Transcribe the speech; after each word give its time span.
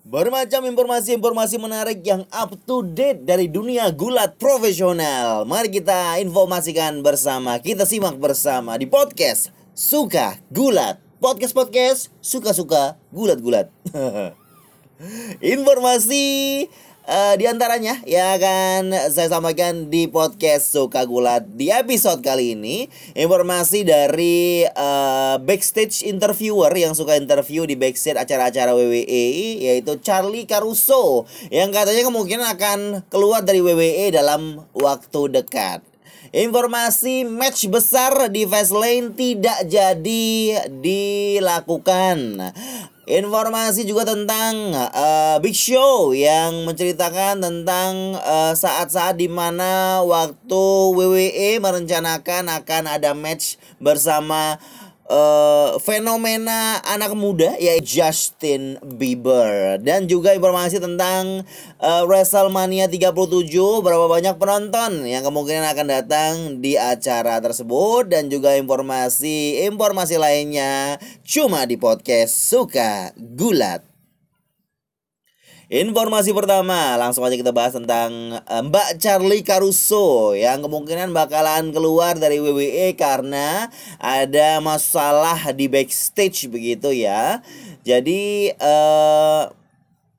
Bermacam 0.00 0.64
informasi-informasi 0.64 1.60
menarik 1.60 2.00
yang 2.00 2.24
up 2.32 2.56
to 2.64 2.80
date 2.80 3.20
dari 3.20 3.52
dunia 3.52 3.92
gulat 3.92 4.32
profesional. 4.40 5.44
Mari 5.44 5.68
kita 5.68 6.16
informasikan 6.24 7.04
bersama, 7.04 7.60
kita 7.60 7.84
simak 7.84 8.16
bersama 8.16 8.80
di 8.80 8.88
podcast 8.88 9.52
Suka 9.76 10.40
Gulat. 10.48 10.96
Podcast-podcast 11.20 12.16
suka-suka 12.24 12.96
gulat-gulat. 13.12 13.68
Informasi 15.44 16.64
uh, 17.06 17.34
di 17.38 17.44
antaranya 17.48 18.00
yang 18.04 18.36
akan 18.36 18.82
saya 19.08 19.28
sampaikan 19.30 19.88
di 19.88 20.10
podcast 20.10 20.72
Suka 20.74 21.06
Gulat 21.06 21.46
di 21.56 21.72
episode 21.72 22.20
kali 22.20 22.58
ini 22.58 22.90
informasi 23.16 23.86
dari 23.86 24.66
uh, 24.66 25.40
backstage 25.40 26.04
interviewer 26.04 26.72
yang 26.74 26.92
suka 26.92 27.16
interview 27.16 27.64
di 27.64 27.78
backstage 27.78 28.18
acara-acara 28.18 28.74
WWE 28.76 29.24
yaitu 29.62 29.96
Charlie 30.02 30.44
Caruso 30.44 31.24
yang 31.48 31.72
katanya 31.72 32.04
kemungkinan 32.04 32.48
akan 32.58 32.78
keluar 33.08 33.46
dari 33.46 33.64
WWE 33.64 34.12
dalam 34.12 34.64
waktu 34.76 35.30
dekat. 35.30 35.86
Informasi 36.30 37.26
match 37.26 37.66
besar 37.66 38.30
di 38.30 38.46
Fastlane 38.46 39.10
tidak 39.18 39.66
jadi 39.66 40.62
dilakukan. 40.70 42.38
Informasi 43.10 43.82
juga 43.90 44.06
tentang 44.06 44.70
uh, 44.70 45.42
Big 45.42 45.58
Show 45.58 46.14
yang 46.14 46.62
menceritakan 46.62 47.42
tentang 47.42 48.14
uh, 48.14 48.54
saat-saat 48.54 49.18
di 49.18 49.26
mana 49.26 49.98
waktu 50.06 50.62
WWE 50.94 51.58
merencanakan 51.58 52.46
akan 52.62 52.82
ada 52.86 53.10
match 53.10 53.58
bersama 53.82 54.62
uh, 55.10 55.76
fenomena 55.82 56.78
anak 56.86 57.12
muda 57.18 57.58
yaitu 57.58 58.00
Justin 58.00 58.78
Bieber. 58.80 59.82
Dan 59.82 60.06
juga 60.06 60.32
informasi 60.32 60.78
tentang 60.78 61.42
uh, 61.82 62.02
WrestleMania 62.06 62.86
37 62.86 63.50
berapa 63.82 64.06
banyak 64.06 64.38
penonton 64.38 65.04
yang 65.04 65.26
kemungkinan 65.26 65.66
akan 65.74 65.86
datang 65.90 66.32
di 66.62 66.78
acara 66.78 67.42
tersebut. 67.42 68.06
Dan 68.06 68.30
juga 68.30 68.54
informasi 68.54 69.66
informasi 69.66 70.16
lainnya 70.16 71.02
cuma 71.26 71.66
di 71.66 71.74
podcast 71.74 72.32
suka 72.32 73.10
gulat 73.18 73.89
Informasi 75.70 76.34
pertama, 76.34 76.98
langsung 76.98 77.22
aja 77.22 77.38
kita 77.38 77.54
bahas 77.54 77.70
tentang 77.70 78.42
eh, 78.42 78.62
Mbak 78.66 78.98
Charlie 78.98 79.46
Caruso 79.46 80.34
yang 80.34 80.66
kemungkinan 80.66 81.14
bakalan 81.14 81.70
keluar 81.70 82.18
dari 82.18 82.42
WWE 82.42 82.90
karena 82.98 83.70
ada 84.02 84.58
masalah 84.58 85.38
di 85.54 85.70
backstage 85.70 86.50
begitu 86.50 86.90
ya. 86.90 87.38
Jadi 87.86 88.50
uh, 88.58 89.46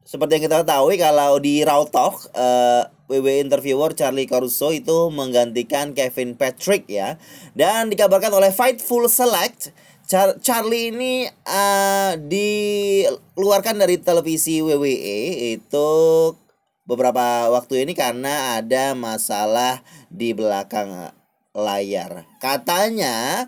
seperti 0.07 0.39
yang 0.39 0.47
kita 0.47 0.63
tahu 0.63 0.95
kalau 0.95 1.35
di 1.43 1.67
Raw 1.67 1.83
Talk 1.83 2.31
uh, 2.31 2.87
WWE 3.11 3.43
interviewer 3.43 3.91
Charlie 3.91 4.31
Caruso 4.31 4.71
itu 4.71 5.11
menggantikan 5.11 5.91
Kevin 5.91 6.39
Patrick 6.39 6.87
ya. 6.87 7.19
Dan 7.51 7.91
dikabarkan 7.91 8.31
oleh 8.31 8.55
Fightful 8.55 9.11
Select 9.11 9.75
Char 10.11 10.35
Charlie 10.43 10.91
ini 10.91 11.23
uh, 11.47 12.19
dikeluarkan 12.19 13.79
dari 13.79 13.95
televisi 13.95 14.59
WWE 14.59 15.55
itu 15.55 15.91
beberapa 16.83 17.47
waktu 17.47 17.87
ini 17.87 17.95
karena 17.95 18.59
ada 18.59 18.91
masalah 18.91 19.79
di 20.11 20.35
belakang 20.35 21.15
layar. 21.55 22.27
Katanya 22.43 23.47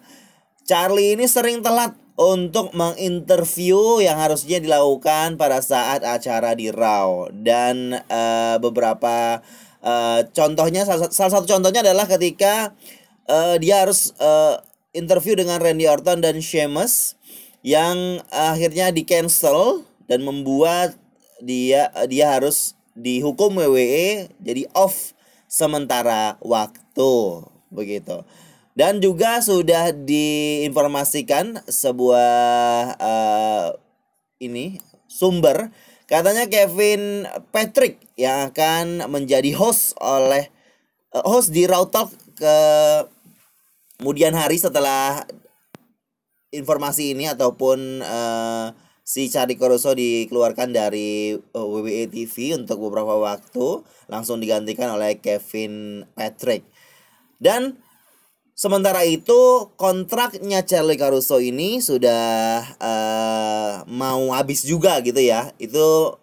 Charlie 0.64 1.20
ini 1.20 1.28
sering 1.28 1.60
telat 1.60 2.00
untuk 2.16 2.72
menginterview 2.72 4.00
yang 4.00 4.16
harusnya 4.16 4.64
dilakukan 4.64 5.36
pada 5.36 5.60
saat 5.60 6.08
acara 6.08 6.56
di 6.56 6.72
Raw 6.72 7.28
dan 7.44 8.00
uh, 8.08 8.56
beberapa 8.64 9.44
uh, 9.84 10.24
contohnya 10.32 10.88
salah, 10.88 11.12
salah 11.12 11.44
satu 11.44 11.60
contohnya 11.60 11.84
adalah 11.84 12.08
ketika 12.08 12.72
uh, 13.28 13.60
dia 13.60 13.84
harus 13.84 14.16
uh, 14.24 14.64
interview 14.94 15.34
dengan 15.34 15.60
Randy 15.60 15.90
Orton 15.90 16.22
dan 16.22 16.40
Sheamus 16.40 17.18
yang 17.66 18.22
akhirnya 18.30 18.94
di 18.94 19.04
cancel 19.04 19.84
dan 20.06 20.22
membuat 20.22 20.96
dia 21.42 21.90
dia 22.06 22.38
harus 22.38 22.78
dihukum 22.94 23.58
WWE 23.58 24.30
jadi 24.40 24.70
off 24.78 25.18
sementara 25.50 26.38
waktu 26.40 27.14
begitu. 27.74 28.22
Dan 28.74 29.06
juga 29.06 29.38
sudah 29.38 29.94
diinformasikan 29.94 31.62
sebuah 31.70 32.98
uh, 32.98 33.70
ini 34.42 34.82
sumber 35.06 35.70
katanya 36.10 36.50
Kevin 36.50 37.30
Patrick 37.54 38.02
yang 38.18 38.50
akan 38.50 39.06
menjadi 39.14 39.54
host 39.54 39.94
oleh 40.02 40.50
uh, 41.14 41.22
host 41.22 41.54
di 41.54 41.70
Raw 41.70 41.86
Talk 41.86 42.10
ke 42.34 42.58
kemudian 44.04 44.36
hari 44.36 44.60
setelah 44.60 45.24
informasi 46.52 47.16
ini 47.16 47.32
ataupun 47.32 48.04
uh, 48.04 48.76
si 49.00 49.32
Charlie 49.32 49.56
Caruso 49.56 49.96
dikeluarkan 49.96 50.76
dari 50.76 51.40
uh, 51.40 51.64
eh, 51.64 51.68
WWE 51.72 52.12
TV 52.12 52.52
untuk 52.60 52.84
beberapa 52.84 53.16
waktu 53.16 53.80
langsung 54.12 54.44
digantikan 54.44 54.92
oleh 54.92 55.24
Kevin 55.24 56.04
Patrick. 56.20 56.68
Dan 57.40 57.80
sementara 58.60 59.08
itu 59.08 59.72
kontraknya 59.80 60.68
Charlie 60.68 61.00
Caruso 61.00 61.40
ini 61.40 61.80
sudah 61.80 62.60
uh, 62.84 63.88
mau 63.88 64.36
habis 64.36 64.68
juga 64.68 65.00
gitu 65.00 65.24
ya. 65.24 65.56
Itu 65.64 66.20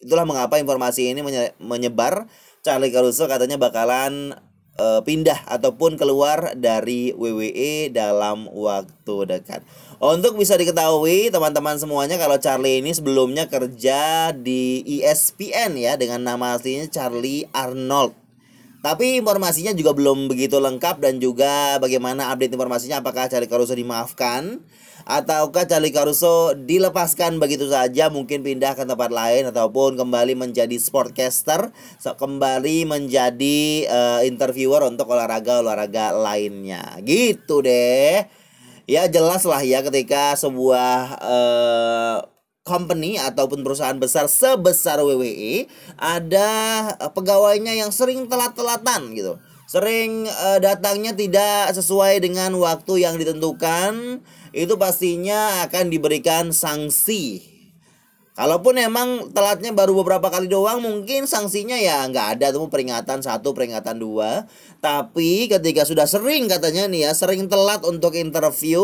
itulah 0.00 0.24
mengapa 0.24 0.56
informasi 0.56 1.12
ini 1.12 1.20
menyebar. 1.60 2.24
Charlie 2.64 2.92
Caruso 2.92 3.28
katanya 3.28 3.60
bakalan 3.60 4.40
uh, 4.76 5.00
pindah 5.00 5.48
ataupun 5.48 5.96
keluar 5.96 6.52
dari 6.54 7.16
WWE 7.16 7.88
dalam 7.90 8.46
waktu 8.52 9.16
dekat. 9.26 9.64
Untuk 10.00 10.36
bisa 10.36 10.56
diketahui 10.56 11.32
teman-teman 11.32 11.76
semuanya 11.76 12.16
kalau 12.20 12.36
Charlie 12.36 12.80
ini 12.80 12.92
sebelumnya 12.92 13.48
kerja 13.48 14.32
di 14.36 14.80
ESPN 14.84 15.76
ya 15.76 15.96
dengan 15.96 16.24
nama 16.24 16.56
aslinya 16.56 16.88
Charlie 16.88 17.48
Arnold. 17.52 18.19
Tapi 18.80 19.20
informasinya 19.20 19.76
juga 19.76 19.92
belum 19.92 20.32
begitu 20.32 20.56
lengkap 20.56 21.04
dan 21.04 21.20
juga 21.20 21.76
bagaimana 21.76 22.32
update 22.32 22.56
informasinya 22.56 23.04
apakah 23.04 23.28
Charlie 23.28 23.50
Caruso 23.50 23.76
dimaafkan 23.76 24.64
ataukah 25.04 25.68
Charlie 25.68 25.92
Caruso 25.92 26.56
dilepaskan 26.56 27.36
begitu 27.36 27.68
saja 27.68 28.08
mungkin 28.08 28.40
pindah 28.40 28.72
ke 28.72 28.88
tempat 28.88 29.12
lain 29.12 29.52
ataupun 29.52 30.00
kembali 30.00 30.32
menjadi 30.32 30.76
sportcaster 30.80 31.72
kembali 32.00 32.88
menjadi 32.88 33.84
uh, 33.84 34.20
interviewer 34.24 34.88
untuk 34.88 35.12
olahraga-olahraga 35.12 36.16
lainnya. 36.16 36.96
Gitu 37.04 37.60
deh. 37.60 38.24
Ya 38.88 39.06
jelas 39.12 39.44
lah 39.44 39.60
ya 39.60 39.84
ketika 39.84 40.34
sebuah 40.40 41.20
uh, 41.20 42.16
company 42.70 43.18
ataupun 43.18 43.66
perusahaan 43.66 43.98
besar 43.98 44.30
sebesar 44.30 45.02
WWE 45.02 45.66
ada 45.98 46.50
pegawainya 47.10 47.74
yang 47.74 47.90
sering 47.90 48.30
telat-telatan 48.30 49.10
gitu. 49.18 49.42
Sering 49.66 50.30
uh, 50.30 50.62
datangnya 50.62 51.14
tidak 51.14 51.74
sesuai 51.74 52.22
dengan 52.22 52.54
waktu 52.58 53.06
yang 53.06 53.18
ditentukan, 53.18 54.22
itu 54.50 54.74
pastinya 54.78 55.66
akan 55.66 55.90
diberikan 55.90 56.50
sanksi 56.54 57.49
Kalaupun 58.30 58.78
emang 58.78 59.34
telatnya 59.34 59.74
baru 59.74 60.00
beberapa 60.00 60.30
kali 60.30 60.46
doang 60.46 60.80
mungkin 60.80 61.26
sanksinya 61.26 61.74
ya 61.74 62.06
nggak 62.06 62.38
ada. 62.38 62.54
Tuh 62.54 62.70
peringatan 62.70 63.26
satu 63.26 63.50
peringatan 63.50 63.98
dua. 63.98 64.46
Tapi 64.78 65.50
ketika 65.50 65.82
sudah 65.82 66.06
sering 66.06 66.46
katanya 66.46 66.86
nih 66.86 67.10
ya 67.10 67.12
sering 67.12 67.50
telat 67.50 67.82
untuk 67.82 68.14
interview 68.14 68.80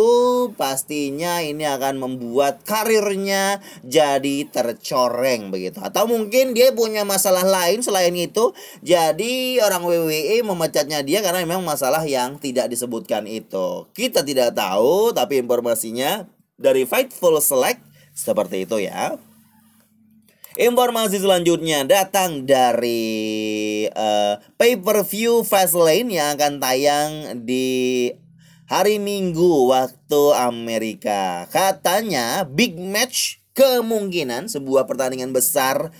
pastinya 0.58 1.40
ini 1.40 1.62
akan 1.62 1.96
membuat 1.96 2.66
karirnya 2.66 3.62
jadi 3.86 4.50
tercoreng 4.50 5.54
begitu. 5.54 5.78
Atau 5.78 6.10
mungkin 6.10 6.50
dia 6.52 6.74
punya 6.74 7.06
masalah 7.06 7.46
lain 7.46 7.86
selain 7.86 8.12
itu 8.18 8.50
jadi 8.82 9.62
orang 9.62 9.86
WWE 9.86 10.42
memecatnya 10.42 11.06
dia 11.06 11.22
karena 11.22 11.46
memang 11.46 11.62
masalah 11.62 12.02
yang 12.02 12.36
tidak 12.42 12.66
disebutkan 12.66 13.30
itu. 13.30 13.86
Kita 13.94 14.26
tidak 14.26 14.58
tahu 14.58 15.14
tapi 15.14 15.38
informasinya 15.38 16.26
dari 16.58 16.82
Fightful 16.82 17.38
Select 17.38 17.80
seperti 18.10 18.68
itu 18.68 18.82
ya 18.82 19.16
Informasi 20.56 21.20
selanjutnya 21.20 21.84
datang 21.84 22.48
dari 22.48 23.84
uh, 23.92 24.40
pay-per-view 24.56 25.44
Fastlane 25.44 26.08
yang 26.08 26.32
akan 26.32 26.56
tayang 26.56 27.12
di 27.44 28.08
hari 28.64 28.96
Minggu 28.96 29.68
waktu 29.68 30.22
Amerika. 30.32 31.44
Katanya 31.52 32.48
big 32.48 32.80
match 32.80 33.44
kemungkinan 33.52 34.48
sebuah 34.48 34.88
pertandingan 34.88 35.36
besar 35.36 35.92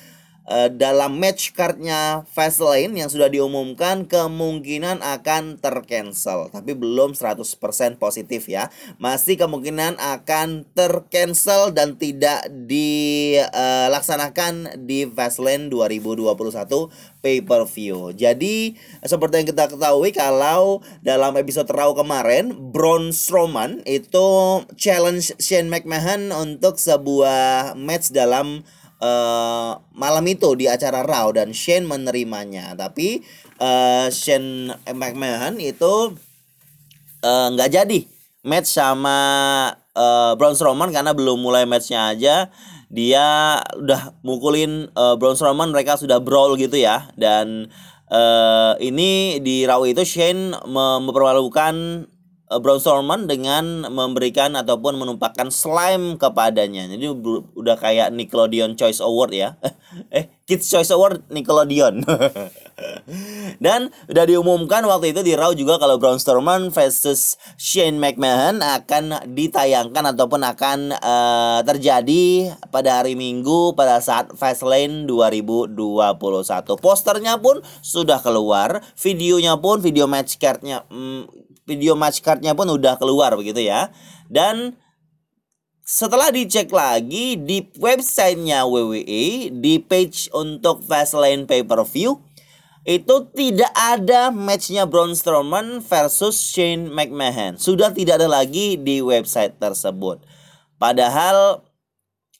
uh, 0.49 0.73
dalam 0.73 1.19
match 1.19 1.53
cardnya 1.53 2.25
Fastlane 2.31 2.95
yang 2.95 3.11
sudah 3.11 3.29
diumumkan 3.31 4.07
kemungkinan 4.07 5.03
akan 5.03 5.59
tercancel. 5.59 6.49
Tapi 6.51 6.75
belum 6.75 7.15
100% 7.19 7.99
positif 7.99 8.49
ya. 8.49 8.71
Masih 9.03 9.37
kemungkinan 9.37 9.97
akan 9.99 10.65
tercancel 10.73 11.73
dan 11.75 11.97
tidak 11.99 12.47
dilaksanakan 12.51 14.87
di 14.87 15.07
Fastlane 15.11 15.69
2021 15.69 17.17
pay 17.27 17.43
per 17.43 17.67
view 17.67 18.15
jadi 18.15 18.79
seperti 19.03 19.43
yang 19.43 19.51
kita 19.51 19.67
ketahui 19.67 20.15
kalau 20.15 20.79
dalam 21.03 21.35
episode 21.35 21.67
Raw 21.75 21.91
kemarin 21.91 22.55
Braun 22.71 23.11
Strowman 23.11 23.83
itu 23.83 24.63
challenge 24.79 25.35
Shane 25.43 25.67
McMahon 25.67 26.31
untuk 26.31 26.79
sebuah 26.79 27.75
match 27.75 28.15
dalam 28.15 28.63
uh, 29.01 29.81
malam 29.93 30.25
itu 30.29 30.55
di 30.57 30.71
acara 30.71 31.03
Raw 31.05 31.33
dan 31.35 31.53
Shane 31.53 31.85
menerimanya. 31.85 32.77
Tapi 32.77 33.21
uh, 33.61 34.09
Shane 34.09 34.73
McMahon 34.93 35.61
itu 35.61 36.17
eh, 37.25 37.47
nggak 37.53 37.71
uh, 37.71 37.75
jadi 37.83 38.01
match 38.47 38.71
sama 38.71 39.19
uh, 39.97 40.33
Braun 40.39 40.55
Strowman 40.55 40.95
karena 40.95 41.11
belum 41.17 41.43
mulai 41.43 41.67
matchnya 41.67 42.15
aja 42.15 42.37
dia 42.87 43.59
udah 43.75 44.15
mukulin 44.23 44.87
uh, 44.95 45.19
Braun 45.19 45.35
Strowman 45.35 45.75
mereka 45.75 45.99
sudah 45.99 46.23
brawl 46.23 46.55
gitu 46.55 46.79
ya 46.79 47.11
dan 47.19 47.67
uh, 48.11 48.79
ini 48.79 49.43
di 49.43 49.67
Raw 49.67 49.83
itu 49.83 50.07
Shane 50.07 50.55
mempermalukan 50.63 52.07
Braun 52.47 52.79
Strowman 52.79 53.27
dengan 53.27 53.91
memberikan 53.91 54.55
ataupun 54.55 54.95
menumpahkan 55.03 55.51
slime 55.51 56.15
kepadanya. 56.15 56.87
Jadi 56.87 57.11
udah 57.59 57.75
kayak 57.75 58.15
Nickelodeon 58.15 58.79
Choice 58.79 59.03
Award 59.03 59.35
ya. 59.35 59.59
eh, 60.15 60.31
Kids 60.47 60.71
Choice 60.71 60.95
Award 60.95 61.27
Nickelodeon. 61.27 62.07
Dan 63.65 63.91
udah 64.07 64.25
diumumkan 64.29 64.85
waktu 64.87 65.11
itu 65.11 65.25
di 65.25 65.33
Raw 65.35 65.51
juga 65.59 65.81
kalau 65.81 65.99
Braun 65.99 66.23
Strowman 66.23 66.71
versus 66.71 67.35
Shane 67.59 67.99
McMahon 67.99 68.63
akan 68.63 69.33
ditayangkan 69.33 70.15
ataupun 70.15 70.45
akan 70.45 70.79
uh, 70.95 71.61
terjadi 71.65 72.55
pada 72.69 73.03
hari 73.03 73.19
Minggu 73.19 73.75
pada 73.75 73.99
saat 73.99 74.31
Fastlane 74.39 75.09
2021. 75.09 75.73
Posternya 76.79 77.41
pun 77.41 77.65
sudah 77.81 78.21
keluar, 78.21 78.85
videonya 79.01 79.57
pun 79.57 79.81
video 79.81 80.05
match 80.05 80.37
cardnya 80.37 80.85
mm, 80.93 81.46
video 81.67 81.99
match 81.99 82.23
cardnya 82.23 82.55
pun 82.55 82.71
udah 82.71 82.97
keluar 82.97 83.35
begitu 83.35 83.67
ya. 83.67 83.91
Dan 84.31 84.79
setelah 85.87 86.35
dicek 86.35 86.71
lagi 86.71 87.39
di 87.39 87.63
websitenya 87.79 88.67
WWE 88.67 89.55
di 89.55 89.75
page 89.79 90.31
untuk 90.35 90.83
Fastlane 90.83 91.47
Pay 91.47 91.63
Per 91.63 91.83
View 91.87 92.19
itu 92.87 93.15
tidak 93.35 93.75
ada 93.75 94.31
matchnya 94.31 94.87
Braun 94.87 95.19
Strowman 95.19 95.83
versus 95.83 96.39
Shane 96.39 96.87
McMahon. 96.87 97.59
Sudah 97.59 97.91
tidak 97.91 98.23
ada 98.23 98.31
lagi 98.31 98.79
di 98.79 99.03
website 99.03 99.59
tersebut. 99.59 100.23
Padahal 100.79 101.67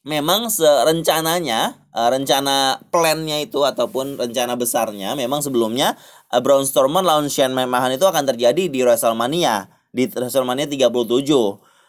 memang 0.07 0.47
serencananya 0.47 1.83
uh, 1.91 2.09
rencana 2.15 2.79
plannya 2.95 3.43
itu 3.43 3.67
ataupun 3.67 4.23
rencana 4.23 4.55
besarnya 4.55 5.19
memang 5.19 5.43
sebelumnya 5.43 5.99
Braun 6.43 6.67
Strowman 6.67 7.07
lawan 7.07 7.31
Shane 7.31 7.55
McMahon 7.55 7.95
itu 7.95 8.07
akan 8.07 8.27
terjadi 8.27 8.67
di 8.67 8.81
WrestleMania 8.83 9.71
di 9.97 10.05
WrestleMania 10.13 10.69
37. 10.69 10.93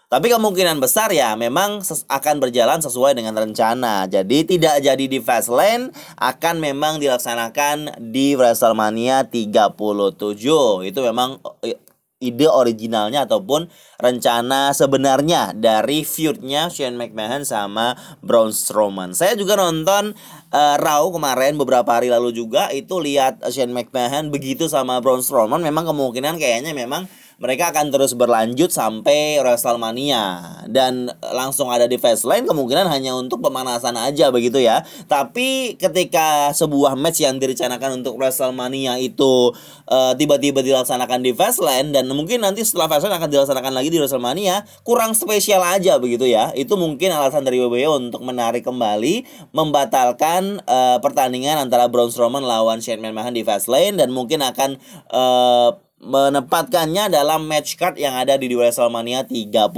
Tapi 0.08 0.32
kemungkinan 0.32 0.80
besar 0.80 1.12
ya 1.12 1.36
memang 1.36 1.84
akan 1.84 2.36
berjalan 2.40 2.80
sesuai 2.80 3.12
dengan 3.20 3.36
rencana. 3.36 4.08
Jadi 4.08 4.56
tidak 4.56 4.80
jadi 4.80 5.04
di 5.04 5.20
Fastlane 5.20 5.92
akan 6.16 6.64
memang 6.64 7.04
dilaksanakan 7.04 8.00
di 8.00 8.40
WrestleMania 8.40 9.28
37. 9.28 10.88
Itu 10.88 11.00
memang 11.04 11.44
eh, 11.60 11.76
ide 12.18 12.50
originalnya 12.50 13.30
ataupun 13.30 13.70
rencana 14.02 14.74
sebenarnya 14.74 15.54
dari 15.54 16.02
feudnya 16.02 16.66
Shane 16.74 16.98
McMahon 16.98 17.46
sama 17.46 17.94
Braun 18.26 18.50
Strowman. 18.50 19.14
Saya 19.14 19.38
juga 19.38 19.54
nonton 19.54 20.18
uh, 20.50 20.76
Raw 20.82 21.06
kemarin 21.14 21.62
beberapa 21.62 21.94
hari 21.94 22.10
lalu 22.10 22.34
juga 22.34 22.74
itu 22.74 22.98
lihat 22.98 23.46
Shane 23.54 23.74
McMahon 23.74 24.34
begitu 24.34 24.66
sama 24.66 24.98
Braun 24.98 25.22
Strowman 25.22 25.62
memang 25.62 25.86
kemungkinan 25.86 26.42
kayaknya 26.42 26.74
memang 26.74 27.06
mereka 27.38 27.70
akan 27.70 27.94
terus 27.94 28.18
berlanjut 28.18 28.74
sampai 28.74 29.38
WrestleMania 29.46 30.66
dan 30.66 31.14
langsung 31.22 31.70
ada 31.70 31.86
di 31.86 32.02
Fastlane 32.02 32.50
kemungkinan 32.50 32.90
hanya 32.90 33.14
untuk 33.14 33.46
pemanasan 33.46 33.94
aja 33.94 34.34
begitu 34.34 34.58
ya. 34.58 34.82
Tapi 35.06 35.78
ketika 35.78 36.50
sebuah 36.58 36.98
match 36.98 37.22
yang 37.22 37.38
direncanakan 37.38 38.02
untuk 38.02 38.18
WrestleMania 38.18 38.98
itu 38.98 39.54
uh, 39.86 40.14
tiba-tiba 40.18 40.66
dilaksanakan 40.66 41.22
di 41.22 41.32
Fastlane 41.38 41.94
dan 41.94 42.10
mungkin 42.10 42.42
nanti 42.42 42.66
setelah 42.66 42.90
Fastlane 42.90 43.22
akan 43.22 43.30
dilaksanakan 43.30 43.74
lagi 43.74 43.94
di 43.94 44.02
WrestleMania, 44.02 44.66
kurang 44.82 45.14
spesial 45.14 45.62
aja 45.62 46.02
begitu 46.02 46.26
ya. 46.26 46.50
Itu 46.58 46.74
mungkin 46.74 47.14
alasan 47.14 47.46
dari 47.46 47.62
WWE 47.62 48.10
untuk 48.10 48.26
menarik 48.26 48.66
kembali 48.66 49.24
membatalkan 49.54 50.66
uh, 50.66 50.98
pertandingan 51.06 51.62
antara 51.62 51.86
Braun 51.86 52.10
Strowman 52.10 52.42
lawan 52.42 52.82
Shane 52.82 52.98
McMahon 52.98 53.38
di 53.38 53.46
Fastlane 53.46 53.94
dan 53.94 54.10
mungkin 54.10 54.42
akan 54.42 54.82
uh, 55.14 55.87
menempatkannya 55.98 57.10
dalam 57.10 57.50
match 57.50 57.74
card 57.74 57.98
yang 57.98 58.14
ada 58.14 58.38
di 58.38 58.54
WrestleMania 58.54 59.26
37. 59.26 59.74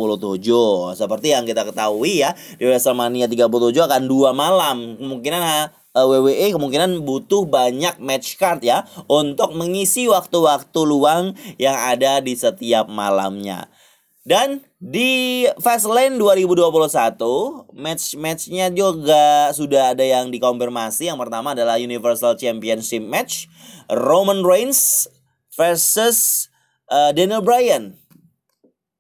Seperti 1.00 1.32
yang 1.32 1.48
kita 1.48 1.64
ketahui 1.64 2.24
ya, 2.28 2.36
di 2.60 2.68
WrestleMania 2.68 3.32
37 3.32 3.88
akan 3.88 4.02
dua 4.06 4.36
malam. 4.36 5.00
Kemungkinan 5.00 5.42
eh, 5.42 5.68
WWE 5.96 6.48
kemungkinan 6.54 7.02
butuh 7.08 7.48
banyak 7.48 7.98
match 8.04 8.36
card 8.38 8.62
ya 8.62 8.86
untuk 9.08 9.56
mengisi 9.56 10.06
waktu-waktu 10.12 10.80
luang 10.86 11.34
yang 11.58 11.76
ada 11.76 12.20
di 12.20 12.36
setiap 12.36 12.92
malamnya. 12.92 13.72
Dan 14.30 14.62
di 14.78 15.48
Fastlane 15.58 16.20
2021 16.22 17.74
match-matchnya 17.74 18.70
juga 18.70 19.50
sudah 19.56 19.98
ada 19.98 20.06
yang 20.06 20.30
dikonfirmasi. 20.30 21.10
Yang 21.10 21.20
pertama 21.26 21.58
adalah 21.58 21.82
Universal 21.82 22.38
Championship 22.38 23.02
match 23.02 23.50
Roman 23.90 24.46
Reigns 24.46 25.10
versus 25.60 26.48
uh, 26.88 27.12
Daniel 27.12 27.44
Bryan 27.44 28.00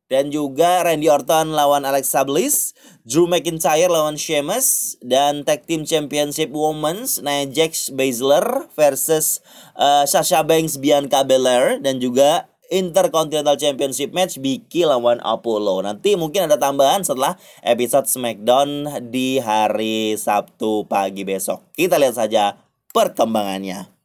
dan 0.10 0.34
juga 0.34 0.82
Randy 0.84 1.08
Orton 1.08 1.54
lawan 1.54 1.86
Alexa 1.86 2.26
Bliss, 2.26 2.74
Drew 3.06 3.30
McIntyre 3.30 3.88
lawan 3.88 4.18
Sheamus 4.18 4.98
dan 5.06 5.46
Tag 5.46 5.70
Team 5.70 5.86
Championship 5.86 6.50
Women's 6.50 7.22
Nia 7.22 7.46
Jax 7.48 7.94
Baszler 7.94 8.68
versus 8.74 9.40
uh, 9.78 10.04
Sasha 10.10 10.42
Banks 10.42 10.82
Bianca 10.82 11.22
Belair 11.22 11.78
dan 11.80 12.02
juga 12.02 12.50
Intercontinental 12.70 13.58
Championship 13.58 14.14
match 14.14 14.38
Becky 14.38 14.86
lawan 14.86 15.18
Apollo. 15.26 15.86
Nanti 15.86 16.14
mungkin 16.14 16.46
ada 16.46 16.58
tambahan 16.58 17.02
setelah 17.02 17.34
episode 17.66 18.06
SmackDown 18.06 18.86
di 19.10 19.42
hari 19.42 20.14
Sabtu 20.14 20.86
pagi 20.86 21.26
besok. 21.26 21.66
Kita 21.74 21.98
lihat 21.98 22.18
saja 22.18 22.62
perkembangannya. 22.94 23.99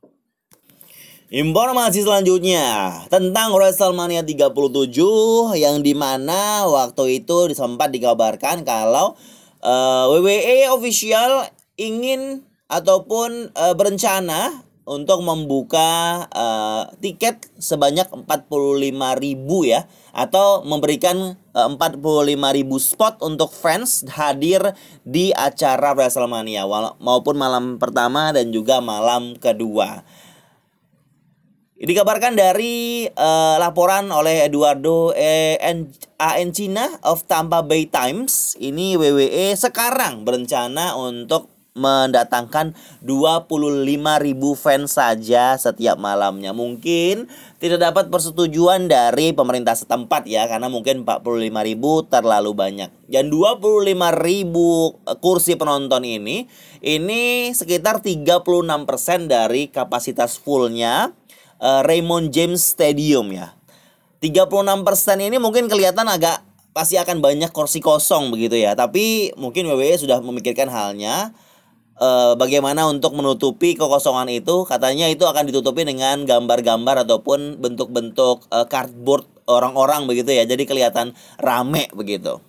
Informasi 1.35 2.07
selanjutnya 2.07 2.95
tentang 3.11 3.59
WrestleMania 3.59 4.23
37 4.23 4.55
yang 5.59 5.83
di 5.83 5.91
mana 5.91 6.63
waktu 6.71 7.27
itu 7.27 7.51
sempat 7.59 7.91
dikabarkan 7.91 8.63
kalau 8.63 9.19
uh, 9.59 10.15
WWE 10.15 10.71
official 10.71 11.43
ingin 11.75 12.47
ataupun 12.71 13.51
uh, 13.51 13.75
berencana 13.75 14.63
untuk 14.87 15.27
membuka 15.27 16.23
uh, 16.31 16.95
tiket 17.03 17.51
sebanyak 17.59 18.07
45.000 18.15 18.95
ya 19.67 19.91
atau 20.15 20.63
memberikan 20.63 21.35
uh, 21.51 21.67
45.000 21.67 22.31
spot 22.79 23.15
untuk 23.27 23.51
fans 23.51 24.07
hadir 24.07 24.63
di 25.03 25.35
acara 25.35 25.99
WrestleMania 25.99 26.63
maupun 27.03 27.35
malam 27.35 27.83
pertama 27.83 28.31
dan 28.31 28.55
juga 28.55 28.79
malam 28.79 29.35
kedua. 29.35 30.07
Dikabarkan 31.85 32.33
dari 32.33 33.05
uh, 33.05 33.61
laporan 33.61 34.09
oleh 34.09 34.49
Eduardo 34.49 35.13
e. 35.13 35.61
Aencina 36.17 36.89
of 37.05 37.29
Tampa 37.29 37.61
Bay 37.61 37.85
Times, 37.85 38.57
ini 38.57 38.97
WWE 38.97 39.53
sekarang 39.53 40.25
berencana 40.25 40.97
untuk 40.97 41.53
mendatangkan 41.75 42.73
25.000 43.03 43.51
fans 44.57 44.97
saja 44.97 45.59
setiap 45.59 45.99
malamnya. 45.99 46.55
Mungkin 46.55 47.29
tidak 47.59 47.93
dapat 47.93 48.05
persetujuan 48.09 48.87
dari 48.87 49.35
pemerintah 49.35 49.75
setempat 49.75 50.25
ya 50.31 50.47
karena 50.47 50.71
mungkin 50.71 51.03
45.000 51.03 52.09
terlalu 52.09 52.51
banyak. 52.55 52.91
Dan 53.11 53.29
25.000 53.29 55.19
kursi 55.19 55.59
penonton 55.59 56.07
ini 56.07 56.47
ini 56.81 57.51
sekitar 57.51 58.01
36% 58.01 58.47
dari 59.27 59.69
kapasitas 59.69 60.39
fullnya 60.39 61.13
uh, 61.61 61.83
Raymond 61.87 62.31
James 62.33 62.63
Stadium 62.63 63.31
ya. 63.35 63.53
36% 64.23 64.41
ini 65.21 65.37
mungkin 65.37 65.69
kelihatan 65.69 66.09
agak 66.09 66.41
pasti 66.73 66.97
akan 66.97 67.21
banyak 67.21 67.53
kursi 67.53 67.85
kosong 67.85 68.33
begitu 68.33 68.57
ya. 68.57 68.73
Tapi 68.73 69.37
mungkin 69.37 69.69
WWE 69.69 70.01
sudah 70.01 70.19
memikirkan 70.25 70.73
halnya 70.73 71.37
uh, 71.99 72.35
bagaimana 72.35 72.87
untuk 72.89 73.15
menutupi 73.15 73.79
kekosongan 73.79 74.31
itu 74.31 74.67
katanya 74.67 75.07
itu 75.11 75.23
akan 75.27 75.51
ditutupi 75.51 75.87
dengan 75.87 76.25
gambar-gambar 76.27 77.07
ataupun 77.07 77.63
bentuk-bentuk 77.63 78.49
uh, 78.51 78.67
cardboard 78.67 79.27
orang-orang 79.45 80.09
begitu 80.09 80.33
ya 80.33 80.49
jadi 80.49 80.65
kelihatan 80.65 81.13
rame 81.39 81.93
begitu 81.93 82.41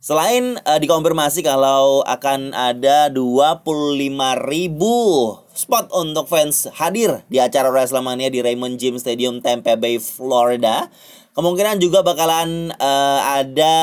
Selain 0.00 0.56
uh, 0.64 0.80
dikonfirmasi 0.80 1.44
kalau 1.44 2.00
akan 2.08 2.56
ada 2.56 3.12
25 3.12 3.68
ribu 4.48 4.96
spot 5.52 5.92
untuk 5.92 6.24
fans 6.24 6.72
hadir 6.72 7.20
di 7.28 7.36
acara 7.36 7.68
WrestleMania 7.68 8.32
di 8.32 8.40
Raymond 8.40 8.80
James 8.80 9.04
Stadium 9.04 9.44
Tampa 9.44 9.76
Bay, 9.76 10.00
Florida, 10.00 10.88
Kemungkinan 11.30 11.78
juga 11.78 12.02
bakalan 12.02 12.74
uh, 12.74 13.20
ada 13.22 13.76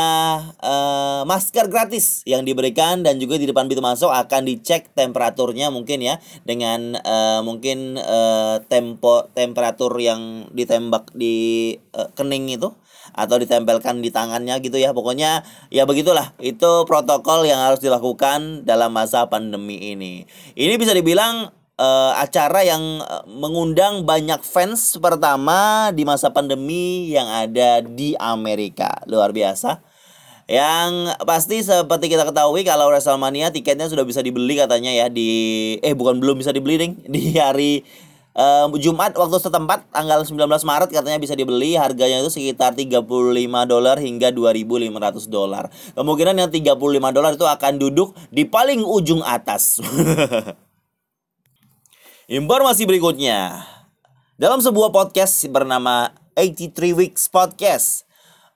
uh, 0.60 1.22
masker 1.24 1.72
gratis 1.72 2.20
yang 2.28 2.44
diberikan 2.44 3.08
dan 3.08 3.24
juga 3.24 3.40
di 3.40 3.48
depan 3.48 3.72
pintu 3.72 3.80
masuk 3.80 4.12
akan 4.12 4.44
dicek 4.44 4.92
temperaturnya 4.92 5.72
mungkin 5.72 6.04
ya 6.04 6.20
dengan 6.44 7.00
uh, 7.00 7.40
mungkin 7.48 7.96
uh, 7.96 8.60
tempo 8.68 9.32
temperatur 9.32 9.96
yang 9.96 10.52
ditembak 10.52 11.08
di 11.16 11.72
uh, 11.96 12.12
kening 12.20 12.52
itu 12.52 12.76
atau 13.18 13.42
ditempelkan 13.42 14.00
di 14.06 14.14
tangannya 14.14 14.62
gitu 14.62 14.78
ya 14.78 14.94
pokoknya 14.94 15.42
ya 15.74 15.90
begitulah 15.90 16.38
itu 16.38 16.86
protokol 16.86 17.50
yang 17.50 17.58
harus 17.58 17.82
dilakukan 17.82 18.62
dalam 18.64 18.94
masa 18.94 19.26
pandemi 19.26 19.98
ini 19.98 20.30
ini 20.54 20.74
bisa 20.78 20.94
dibilang 20.94 21.50
uh, 21.78 22.12
acara 22.18 22.66
yang 22.66 23.02
uh, 23.02 23.24
mengundang 23.30 24.04
banyak 24.04 24.42
fans 24.44 24.98
pertama 24.98 25.90
di 25.94 26.04
masa 26.04 26.34
pandemi 26.34 27.14
yang 27.14 27.30
ada 27.30 27.86
di 27.86 28.18
Amerika. 28.18 29.02
Luar 29.08 29.32
biasa. 29.32 29.80
Yang 30.48 31.12
pasti 31.28 31.60
seperti 31.60 32.08
kita 32.08 32.24
ketahui 32.24 32.64
kalau 32.64 32.88
WrestleMania 32.88 33.52
tiketnya 33.52 33.92
sudah 33.92 34.08
bisa 34.08 34.24
dibeli 34.24 34.56
katanya 34.56 34.96
ya 34.96 35.12
di 35.12 35.76
eh 35.84 35.92
bukan 35.92 36.24
belum 36.24 36.40
bisa 36.40 36.56
dibeli 36.56 36.80
ding 36.80 36.94
di 37.14 37.36
hari 37.36 37.84
uh, 38.38 38.70
Jumat 38.78 39.18
waktu 39.18 39.38
setempat 39.42 39.90
tanggal 39.90 40.22
19 40.22 40.46
Maret 40.46 40.90
katanya 40.94 41.20
bisa 41.20 41.34
dibeli 41.34 41.74
harganya 41.74 42.22
itu 42.22 42.32
sekitar 42.32 42.78
35 42.78 43.02
dolar 43.66 43.98
hingga 43.98 44.30
2500 44.30 45.26
dolar. 45.28 45.66
Kemungkinan 45.98 46.36
yang 46.38 46.50
35 46.54 47.18
dolar 47.18 47.32
itu 47.34 47.48
akan 47.50 47.74
duduk 47.82 48.14
di 48.30 48.46
paling 48.46 48.86
ujung 48.86 49.26
atas. 49.26 49.82
Informasi 52.28 52.84
berikutnya. 52.86 53.66
Dalam 54.38 54.62
sebuah 54.62 54.94
podcast 54.94 55.50
bernama 55.50 56.14
83 56.38 56.94
Weeks 56.94 57.26
Podcast, 57.26 58.06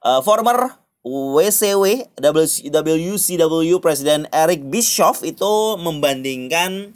uh, 0.06 0.22
former 0.22 0.78
WCW 1.02 2.14
WCW 2.22 3.82
Presiden 3.82 4.30
Eric 4.30 4.62
Bischoff 4.70 5.26
itu 5.26 5.82
membandingkan 5.82 6.94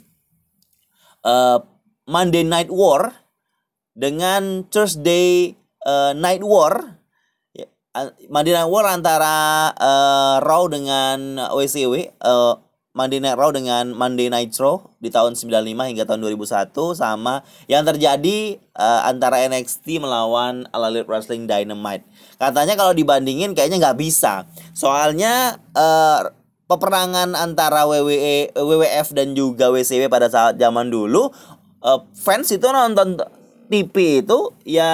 uh, 1.26 1.58
Monday 2.06 2.46
Night 2.46 2.70
War 2.70 3.12
dengan 3.92 4.62
Thursday 4.70 5.58
uh, 5.82 6.14
Night 6.14 6.40
War 6.46 7.02
ya, 7.50 7.66
Monday 8.30 8.54
Night 8.54 8.70
War 8.70 8.86
antara 8.86 9.70
uh, 9.74 10.38
Raw 10.40 10.70
dengan 10.70 11.42
WCW 11.50 12.14
uh, 12.22 12.62
Monday 12.96 13.20
Night 13.20 13.36
Raw 13.36 13.52
dengan 13.52 13.92
Monday 13.92 14.32
Night 14.32 14.56
Raw 14.56 14.80
di 15.02 15.12
tahun 15.12 15.36
95 15.36 15.52
hingga 15.68 16.08
tahun 16.08 16.24
2001 16.24 16.72
sama 16.96 17.44
yang 17.68 17.84
terjadi 17.84 18.56
uh, 18.72 19.04
antara 19.04 19.44
NXT 19.44 20.00
melawan 20.00 20.64
All 20.72 20.88
Elite 20.88 21.04
Wrestling 21.04 21.44
Dynamite. 21.44 22.08
Katanya 22.40 22.72
kalau 22.72 22.96
dibandingin 22.96 23.52
kayaknya 23.52 23.84
nggak 23.84 24.00
bisa. 24.00 24.48
Soalnya 24.72 25.60
uh, 25.76 26.32
peperangan 26.66 27.36
antara 27.38 27.84
WWE, 27.84 28.56
WWF 28.56 29.12
dan 29.12 29.36
juga 29.36 29.70
WCW 29.70 30.08
pada 30.08 30.26
saat 30.32 30.58
zaman 30.58 30.88
dulu 30.88 31.30
uh, 31.82 32.00
fans 32.14 32.48
itu 32.52 32.64
nonton 32.68 33.20
TV 33.66 34.22
itu 34.22 34.54
ya 34.62 34.90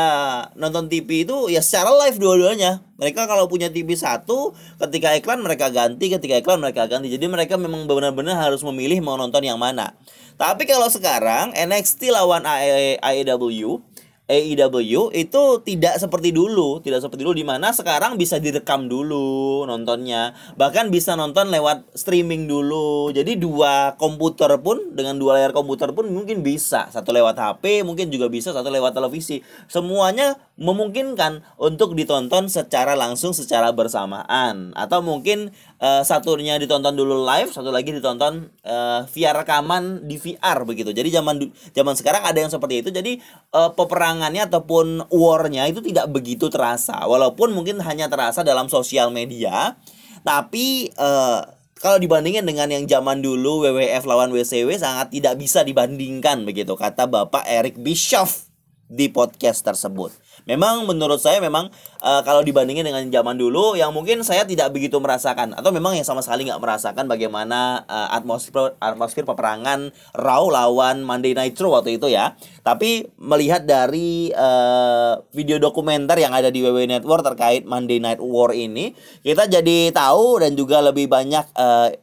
nonton 0.56 0.88
TV 0.88 1.28
itu 1.28 1.52
ya 1.52 1.60
secara 1.60 1.92
live 2.06 2.16
dua-duanya. 2.16 2.80
Mereka 2.96 3.26
kalau 3.26 3.50
punya 3.50 3.68
TV 3.68 3.98
satu, 3.98 4.54
ketika 4.78 5.12
iklan 5.18 5.42
mereka 5.42 5.68
ganti, 5.68 6.08
ketika 6.08 6.38
iklan 6.38 6.62
mereka 6.62 6.86
ganti. 6.88 7.10
Jadi 7.12 7.26
mereka 7.28 7.58
memang 7.58 7.84
benar-benar 7.84 8.38
harus 8.38 8.62
memilih 8.62 9.02
mau 9.02 9.18
nonton 9.18 9.42
yang 9.42 9.58
mana. 9.58 9.92
Tapi 10.40 10.64
kalau 10.64 10.88
sekarang 10.88 11.52
NXT 11.52 12.14
lawan 12.14 12.46
AEW 12.46 13.84
AEW 14.30 15.12
itu 15.12 15.42
tidak 15.66 15.98
seperti 16.00 16.32
dulu, 16.32 16.80
tidak 16.80 17.04
seperti 17.04 17.26
dulu 17.26 17.36
di 17.36 17.44
mana 17.44 17.74
sekarang 17.74 18.16
bisa 18.16 18.40
direkam 18.40 18.88
dulu 18.88 19.66
nontonnya. 19.68 20.32
Bahkan 20.56 20.88
bisa 20.88 21.18
nonton 21.18 21.52
lewat 21.52 21.92
streaming 21.92 22.48
dulu. 22.48 23.12
Jadi 23.12 23.36
dua 23.36 23.98
komputer 24.00 24.48
pun 24.64 24.94
dengan 24.96 25.20
dua 25.20 25.36
layar 25.36 25.52
komputer 25.52 25.92
pun 25.92 26.08
mungkin 26.08 26.40
bisa. 26.40 26.88
Satu 26.88 27.12
lewat 27.12 27.34
HP, 27.34 27.84
mungkin 27.84 28.08
juga 28.08 28.30
bisa 28.32 28.54
satu 28.54 28.72
lewat 28.72 28.96
televisi. 28.96 29.44
Semuanya 29.68 30.40
memungkinkan 30.56 31.42
untuk 31.58 31.98
ditonton 31.98 32.46
secara 32.46 32.94
langsung 32.94 33.34
secara 33.34 33.74
bersamaan 33.74 34.70
atau 34.78 35.02
mungkin 35.02 35.50
uh, 35.82 36.06
satunya 36.06 36.56
ditonton 36.62 36.94
dulu 36.94 37.26
live, 37.26 37.50
satu 37.50 37.74
lagi 37.74 37.90
ditonton 37.90 38.54
uh, 38.62 39.02
via 39.10 39.34
rekaman 39.34 40.06
di 40.06 40.14
VR 40.16 40.62
begitu. 40.62 40.94
Jadi 40.94 41.10
zaman 41.10 41.42
zaman 41.74 41.94
sekarang 41.98 42.22
ada 42.22 42.38
yang 42.38 42.52
seperti 42.52 42.86
itu. 42.86 42.90
Jadi 42.94 43.18
uh, 43.50 43.74
peperangan 43.74 44.21
peperangannya 44.22 44.46
ataupun 44.46 44.86
warnya 45.10 45.66
itu 45.66 45.82
tidak 45.82 46.06
begitu 46.14 46.46
terasa. 46.46 46.94
Walaupun 47.10 47.50
mungkin 47.50 47.82
hanya 47.82 48.06
terasa 48.06 48.46
dalam 48.46 48.70
sosial 48.70 49.10
media 49.10 49.74
tapi 50.22 50.94
uh, 50.94 51.42
kalau 51.82 51.98
dibandingin 51.98 52.46
dengan 52.46 52.70
yang 52.70 52.86
zaman 52.86 53.18
dulu 53.18 53.66
WWF 53.66 54.06
lawan 54.06 54.30
WCW 54.30 54.70
sangat 54.78 55.10
tidak 55.10 55.34
bisa 55.42 55.66
dibandingkan 55.66 56.46
begitu. 56.46 56.78
Kata 56.78 57.10
Bapak 57.10 57.42
Eric 57.50 57.82
Bischoff 57.82 58.46
di 58.92 59.08
podcast 59.08 59.64
tersebut. 59.64 60.12
Memang 60.44 60.84
menurut 60.84 61.22
saya 61.22 61.38
memang 61.38 61.70
uh, 62.02 62.20
kalau 62.26 62.42
dibandingin 62.42 62.82
dengan 62.82 63.06
zaman 63.08 63.38
dulu 63.38 63.78
yang 63.78 63.94
mungkin 63.94 64.26
saya 64.26 64.42
tidak 64.42 64.74
begitu 64.74 64.98
merasakan 64.98 65.54
atau 65.54 65.70
memang 65.70 65.94
yang 65.94 66.04
sama 66.04 66.18
sekali 66.18 66.44
nggak 66.50 66.58
merasakan 66.58 67.06
bagaimana 67.06 67.86
uh, 67.86 68.10
atmosfer 68.12 68.74
atmosfer 68.82 69.22
peperangan 69.22 69.94
Raw 70.18 70.44
lawan 70.50 71.06
Monday 71.06 71.32
Night 71.32 71.56
Raw 71.56 71.80
waktu 71.80 71.96
itu 71.96 72.10
ya. 72.10 72.34
Tapi 72.66 73.06
melihat 73.22 73.64
dari 73.64 74.34
uh, 74.34 75.22
video 75.30 75.62
dokumenter 75.62 76.18
yang 76.18 76.34
ada 76.34 76.50
di 76.50 76.60
WWE 76.60 76.90
Network 76.90 77.22
terkait 77.22 77.62
Monday 77.64 78.02
Night 78.02 78.18
War 78.18 78.50
ini, 78.52 78.92
kita 79.22 79.46
jadi 79.46 79.94
tahu 79.94 80.42
dan 80.42 80.58
juga 80.58 80.82
lebih 80.82 81.06
banyak 81.06 81.48
uh, 81.54 81.94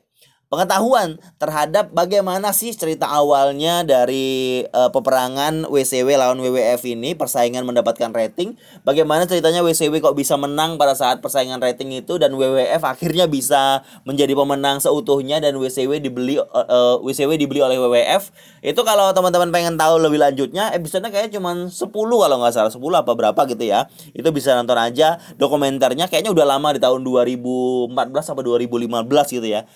pengetahuan 0.50 1.22
terhadap 1.38 1.94
bagaimana 1.94 2.50
sih 2.50 2.74
cerita 2.74 3.06
awalnya 3.06 3.86
dari 3.86 4.66
uh, 4.74 4.90
peperangan 4.90 5.70
WCW 5.70 6.18
lawan 6.18 6.42
WWF 6.42 6.82
ini 6.90 7.14
persaingan 7.14 7.70
mendapatkan 7.70 8.10
rating. 8.10 8.58
Bagaimana 8.82 9.30
ceritanya 9.30 9.62
WCW 9.62 10.02
kok 10.02 10.18
bisa 10.18 10.34
menang 10.42 10.82
pada 10.82 10.98
saat 10.98 11.22
persaingan 11.22 11.62
rating 11.62 11.94
itu 11.94 12.18
dan 12.18 12.34
WWF 12.34 12.82
akhirnya 12.82 13.30
bisa 13.30 13.86
menjadi 14.10 14.34
pemenang 14.34 14.82
seutuhnya 14.82 15.38
dan 15.38 15.54
WCW 15.54 16.02
dibeli 16.02 16.42
uh, 16.42 16.50
uh, 16.50 16.96
WCW 17.06 17.38
dibeli 17.38 17.62
oleh 17.62 17.78
WWF 17.78 18.34
itu 18.66 18.82
kalau 18.82 19.14
teman-teman 19.14 19.54
pengen 19.54 19.78
tahu 19.78 20.02
lebih 20.02 20.18
lanjutnya 20.18 20.74
episodenya 20.74 21.14
kayaknya 21.14 21.38
cuma 21.38 21.70
10 21.70 21.94
kalau 21.94 22.36
nggak 22.42 22.54
salah. 22.58 22.74
10 22.74 22.82
apa 22.98 23.12
berapa 23.14 23.42
gitu 23.54 23.70
ya. 23.70 23.86
Itu 24.18 24.34
bisa 24.34 24.58
nonton 24.58 24.82
aja. 24.82 25.22
Dokumenternya 25.38 26.10
kayaknya 26.10 26.34
udah 26.34 26.58
lama 26.58 26.74
di 26.74 26.82
tahun 26.82 27.06
2014 27.06 27.94
apa 28.34 28.42
2015 28.42 29.38
gitu 29.38 29.46
ya 29.46 29.70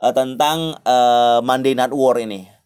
uh, 0.00 0.12
tentang 0.16 0.74
uh, 0.82 1.44
Monday 1.44 1.76
Night 1.76 1.92
War 1.92 2.16
ini. 2.18 2.60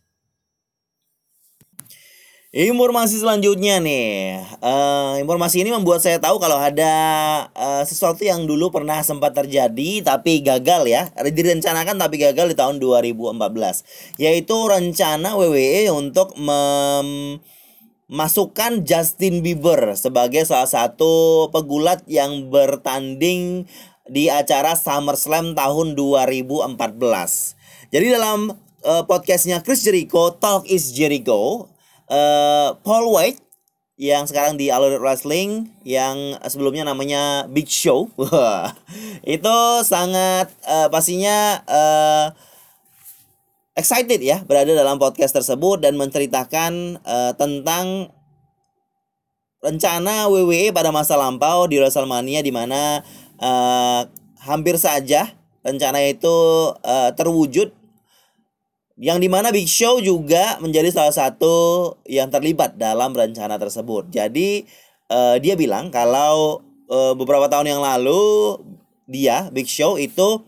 Informasi 2.54 3.18
selanjutnya 3.18 3.82
nih, 3.82 4.38
uh, 4.62 5.18
informasi 5.18 5.66
ini 5.66 5.74
membuat 5.74 6.06
saya 6.06 6.22
tahu 6.22 6.38
kalau 6.38 6.54
ada 6.54 6.94
uh, 7.50 7.82
sesuatu 7.82 8.22
yang 8.22 8.46
dulu 8.46 8.70
pernah 8.70 9.02
sempat 9.02 9.34
terjadi 9.34 10.06
tapi 10.06 10.38
gagal 10.38 10.86
ya, 10.86 11.10
direncanakan 11.18 11.98
tapi 11.98 12.14
gagal 12.22 12.54
di 12.54 12.56
tahun 12.56 12.78
2014, 12.78 14.22
yaitu 14.22 14.54
rencana 14.70 15.34
WWE 15.34 15.90
untuk 15.98 16.38
memasukkan 18.06 18.86
Justin 18.86 19.42
Bieber 19.42 19.98
sebagai 19.98 20.46
salah 20.46 20.70
satu 20.70 21.50
pegulat 21.50 22.06
yang 22.06 22.54
bertanding 22.54 23.66
di 24.04 24.28
acara 24.28 24.76
SummerSlam 24.76 25.56
tahun 25.56 25.96
2014. 25.96 26.76
Jadi 27.88 28.06
dalam 28.12 28.52
uh, 28.84 29.02
podcastnya 29.08 29.64
Chris 29.64 29.80
Jericho, 29.80 30.36
Talk 30.36 30.68
is 30.68 30.92
Jericho, 30.92 31.72
uh, 32.12 32.76
Paul 32.84 33.12
White 33.16 33.40
yang 33.94 34.26
sekarang 34.26 34.58
di 34.58 34.74
All 34.74 34.98
Wrestling 34.98 35.70
yang 35.86 36.34
sebelumnya 36.50 36.82
namanya 36.82 37.46
Big 37.46 37.70
Show 37.70 38.10
itu 39.36 39.56
sangat 39.86 40.50
uh, 40.66 40.90
pastinya 40.90 41.62
uh, 41.62 42.26
excited 43.78 44.18
ya 44.18 44.42
berada 44.42 44.74
dalam 44.74 44.98
podcast 44.98 45.38
tersebut 45.38 45.78
dan 45.78 45.94
menceritakan 45.94 46.98
uh, 47.06 47.38
tentang 47.38 48.10
rencana 49.62 50.28
WWE 50.28 50.74
pada 50.74 50.92
masa 50.92 51.16
lampau 51.16 51.64
di 51.70 51.80
WrestleMania 51.80 52.44
di 52.44 52.52
mana 52.52 53.00
uh, 53.40 54.06
hampir 54.44 54.76
saja 54.76 55.32
rencana 55.64 56.04
itu 56.04 56.36
uh, 56.84 57.10
terwujud 57.16 57.72
Yang 58.94 59.26
di 59.26 59.28
mana 59.32 59.50
Big 59.50 59.66
Show 59.66 59.98
juga 59.98 60.54
menjadi 60.62 60.86
salah 60.94 61.10
satu 61.10 61.98
yang 62.06 62.30
terlibat 62.30 62.78
dalam 62.78 63.10
rencana 63.10 63.58
tersebut. 63.58 64.06
Jadi 64.06 64.70
uh, 65.10 65.34
dia 65.42 65.58
bilang 65.58 65.90
kalau 65.90 66.62
uh, 66.86 67.10
beberapa 67.18 67.50
tahun 67.50 67.74
yang 67.74 67.82
lalu 67.82 68.54
dia 69.10 69.50
Big 69.50 69.66
Show 69.66 69.98
itu 69.98 70.46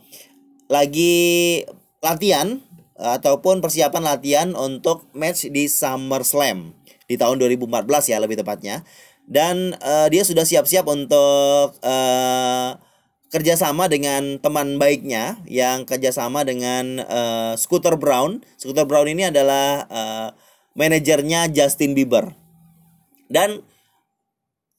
lagi 0.70 1.62
latihan 1.98 2.62
ataupun 2.94 3.58
persiapan 3.58 4.02
latihan 4.14 4.48
untuk 4.54 5.10
match 5.10 5.50
di 5.50 5.66
SummerSlam 5.66 6.72
di 7.06 7.14
tahun 7.14 7.38
2014 7.38 8.10
ya 8.10 8.18
lebih 8.18 8.40
tepatnya 8.40 8.82
dan 9.26 9.74
uh, 9.82 10.06
dia 10.06 10.22
sudah 10.22 10.46
siap-siap 10.46 10.86
untuk 10.86 11.74
uh, 11.82 12.70
kerjasama 13.34 13.90
dengan 13.90 14.38
teman 14.38 14.78
baiknya 14.78 15.42
yang 15.50 15.82
kerjasama 15.82 16.46
dengan 16.46 17.02
uh, 17.02 17.52
Scooter 17.58 17.98
Brown. 17.98 18.46
Scooter 18.54 18.86
Brown 18.86 19.10
ini 19.10 19.26
adalah 19.26 19.84
uh, 19.90 20.28
manajernya 20.78 21.50
Justin 21.50 21.98
Bieber. 21.98 22.30
Dan 23.26 23.66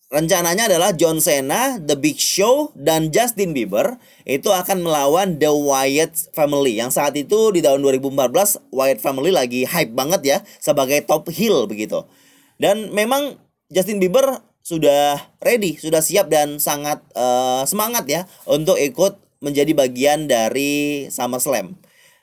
rencananya 0.07 0.71
adalah 0.71 0.95
John 0.95 1.19
Cena, 1.19 1.75
The 1.83 1.99
Big 1.99 2.15
Show, 2.15 2.71
dan 2.71 3.11
Justin 3.11 3.51
Bieber 3.51 3.99
itu 4.23 4.47
akan 4.47 4.79
melawan 4.79 5.35
The 5.35 5.51
Wyatt 5.51 6.31
Family. 6.31 6.79
Yang 6.79 7.03
saat 7.03 7.19
itu 7.19 7.51
di 7.51 7.59
tahun 7.59 7.83
2014 7.83 8.71
Wyatt 8.71 9.03
Family 9.03 9.35
lagi 9.35 9.67
hype 9.67 9.91
banget 9.91 10.21
ya 10.23 10.37
sebagai 10.63 11.03
top 11.03 11.27
heel 11.35 11.67
begitu. 11.67 12.07
Dan 12.55 12.95
memang 12.95 13.35
Justin 13.67 13.99
Bieber 13.99 14.39
sudah 14.63 15.19
ready, 15.43 15.75
sudah 15.75 15.99
siap 15.99 16.31
dan 16.31 16.59
sangat 16.59 17.03
uh, 17.15 17.67
semangat 17.67 18.07
ya 18.07 18.21
untuk 18.47 18.79
ikut 18.79 19.19
menjadi 19.43 19.71
bagian 19.75 20.27
dari 20.27 21.07
SummerSlam. 21.11 21.75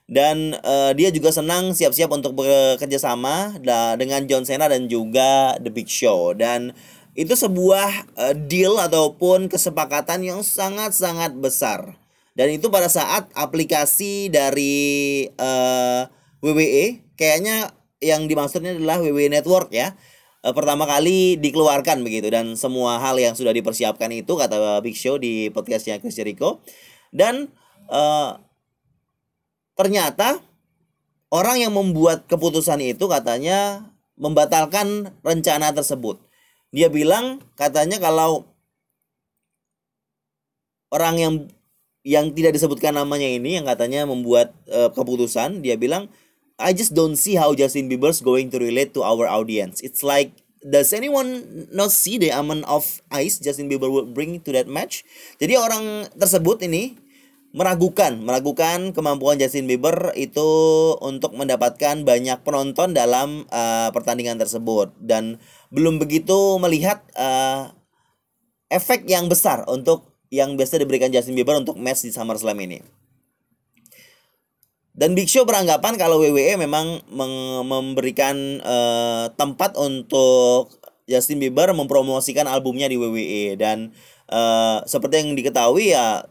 Dan 0.05 0.57
uh, 0.61 0.93
dia 0.93 1.09
juga 1.09 1.33
senang 1.33 1.73
siap-siap 1.73 2.13
untuk 2.13 2.37
bekerja 2.37 3.01
sama 3.01 3.57
dengan 3.97 4.29
John 4.29 4.45
Cena 4.45 4.69
dan 4.69 4.85
juga 4.89 5.57
The 5.57 5.73
Big 5.73 5.89
Show 5.89 6.37
dan 6.37 6.77
itu 7.17 7.33
sebuah 7.33 8.13
uh, 8.17 8.35
deal 8.37 8.77
ataupun 8.77 9.49
kesepakatan 9.49 10.21
yang 10.25 10.41
sangat-sangat 10.45 11.33
besar. 11.41 11.97
Dan 12.37 12.57
itu 12.57 12.69
pada 12.69 12.91
saat 12.91 13.31
aplikasi 13.33 14.29
dari 14.29 15.25
uh, 15.41 16.05
WWE 16.45 17.01
kayaknya 17.17 17.73
yang 18.05 18.29
dimaksudnya 18.29 18.77
adalah 18.77 19.01
WWE 19.01 19.33
Network 19.33 19.73
ya 19.73 19.97
pertama 20.53 20.85
kali 20.85 21.41
dikeluarkan 21.41 22.05
begitu 22.05 22.29
dan 22.29 22.53
semua 22.61 23.01
hal 23.01 23.17
yang 23.17 23.33
sudah 23.33 23.55
dipersiapkan 23.57 24.13
itu 24.13 24.37
kata 24.37 24.85
Big 24.85 24.93
Show 24.93 25.17
di 25.17 25.49
podcastnya 25.49 25.97
Chris 25.97 26.21
Jericho 26.21 26.61
dan 27.09 27.49
uh, 27.89 28.37
ternyata 29.73 30.45
orang 31.33 31.65
yang 31.65 31.73
membuat 31.73 32.29
keputusan 32.29 32.85
itu 32.85 33.09
katanya 33.09 33.89
membatalkan 34.15 35.11
rencana 35.25 35.75
tersebut. 35.75 36.21
Dia 36.71 36.91
bilang 36.91 37.43
katanya 37.59 37.99
kalau 38.03 38.47
orang 40.91 41.15
yang 41.19 41.35
yang 42.05 42.37
tidak 42.37 42.55
disebutkan 42.55 42.95
namanya 42.95 43.27
ini 43.27 43.59
yang 43.59 43.67
katanya 43.67 44.05
membuat 44.05 44.53
uh, 44.69 44.93
keputusan, 44.93 45.65
dia 45.65 45.75
bilang 45.81 46.13
I 46.59 46.71
just 46.73 46.95
don't 46.95 47.19
see 47.19 47.35
how 47.35 47.55
Justin 47.55 47.91
Bieber's 47.91 48.23
going 48.23 48.51
to 48.55 48.59
relate 48.63 48.95
to 48.95 49.03
our 49.03 49.27
audience. 49.27 49.83
It's 49.83 50.07
like 50.07 50.45
does 50.65 50.97
anyone 50.97 51.45
not 51.75 51.93
see 51.93 52.17
the 52.17 52.33
amount 52.33 52.65
of 52.65 52.87
ice 53.13 53.37
Justin 53.43 53.69
Bieber 53.69 53.93
will 53.93 54.09
bring 54.09 54.41
to 54.41 54.51
that 54.57 54.71
match? 54.71 55.05
Jadi 55.37 55.61
orang 55.61 56.09
tersebut 56.17 56.65
ini 56.65 56.97
meragukan 57.55 58.19
meragukan 58.19 58.91
kemampuan 58.91 59.39
Justin 59.39 59.71
Bieber 59.71 60.11
itu 60.19 60.51
untuk 60.99 61.39
mendapatkan 61.39 62.03
banyak 62.03 62.43
penonton 62.43 62.91
dalam 62.97 63.47
uh, 63.55 63.95
pertandingan 63.95 64.43
tersebut 64.43 64.91
dan 64.99 65.39
belum 65.71 66.03
begitu 66.03 66.59
melihat 66.59 67.07
uh, 67.15 67.71
efek 68.75 69.07
yang 69.07 69.31
besar 69.31 69.63
untuk 69.71 70.11
yang 70.35 70.59
biasa 70.59 70.83
diberikan 70.83 71.15
Justin 71.15 71.39
Bieber 71.39 71.55
untuk 71.55 71.79
match 71.79 72.03
di 72.03 72.11
SummerSlam 72.11 72.59
ini. 72.59 72.83
Dan 74.95 75.19
Big 75.19 75.27
Show 75.27 75.43
beranggapan 75.43 75.99
kalau 75.99 76.23
WWE 76.23 76.55
memang 76.55 77.03
memberikan 77.67 78.63
uh, 78.63 79.27
tempat 79.35 79.75
untuk 79.75 80.71
Justin 81.11 81.43
Bieber 81.43 81.75
mempromosikan 81.75 82.47
albumnya 82.47 82.87
di 82.87 82.95
WWE 82.95 83.59
dan 83.59 83.91
uh, 84.31 84.87
seperti 84.87 85.21
yang 85.21 85.35
diketahui 85.35 85.93
ya 85.93 86.23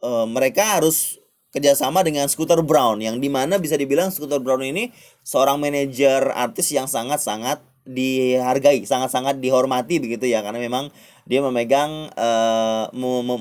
uh, 0.00 0.26
mereka 0.30 0.78
harus 0.78 1.18
kerjasama 1.50 2.06
dengan 2.06 2.30
Scooter 2.30 2.62
Brown 2.62 3.02
yang 3.02 3.18
di 3.18 3.26
mana 3.26 3.58
bisa 3.58 3.74
dibilang 3.74 4.14
Scooter 4.14 4.38
Brown 4.38 4.62
ini 4.62 4.94
seorang 5.26 5.58
manajer 5.58 6.30
artis 6.34 6.70
yang 6.70 6.86
sangat-sangat 6.86 7.62
dihargai, 7.84 8.82
sangat-sangat 8.88 9.38
dihormati 9.38 10.00
begitu 10.00 10.24
ya. 10.24 10.40
Karena 10.40 10.56
memang 10.58 10.88
dia 11.28 11.44
memegang 11.44 12.10
uh, 12.16 12.88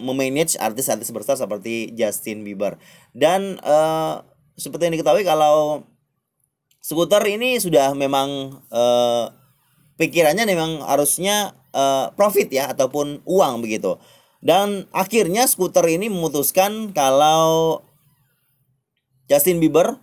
memanage 0.03 0.59
artis-artis 0.59 1.09
besar 1.09 1.39
seperti 1.39 1.95
Justin 1.95 2.43
Bieber. 2.43 2.77
Dan 3.15 3.57
uh, 3.63 4.21
seperti 4.57 4.89
yang 4.89 4.95
diketahui 4.99 5.25
kalau 5.25 5.87
skuter 6.83 7.23
ini 7.25 7.57
sudah 7.57 7.95
memang 7.95 8.59
uh, 8.69 9.31
pikirannya 9.97 10.43
memang 10.43 10.83
harusnya 10.83 11.55
uh, 11.71 12.11
profit 12.13 12.51
ya 12.51 12.69
ataupun 12.71 13.23
uang 13.25 13.63
begitu. 13.63 13.97
Dan 14.43 14.91
akhirnya 14.91 15.47
skuter 15.47 15.87
ini 15.87 16.11
memutuskan 16.11 16.91
kalau 16.91 17.79
Justin 19.31 19.63
Bieber 19.63 19.95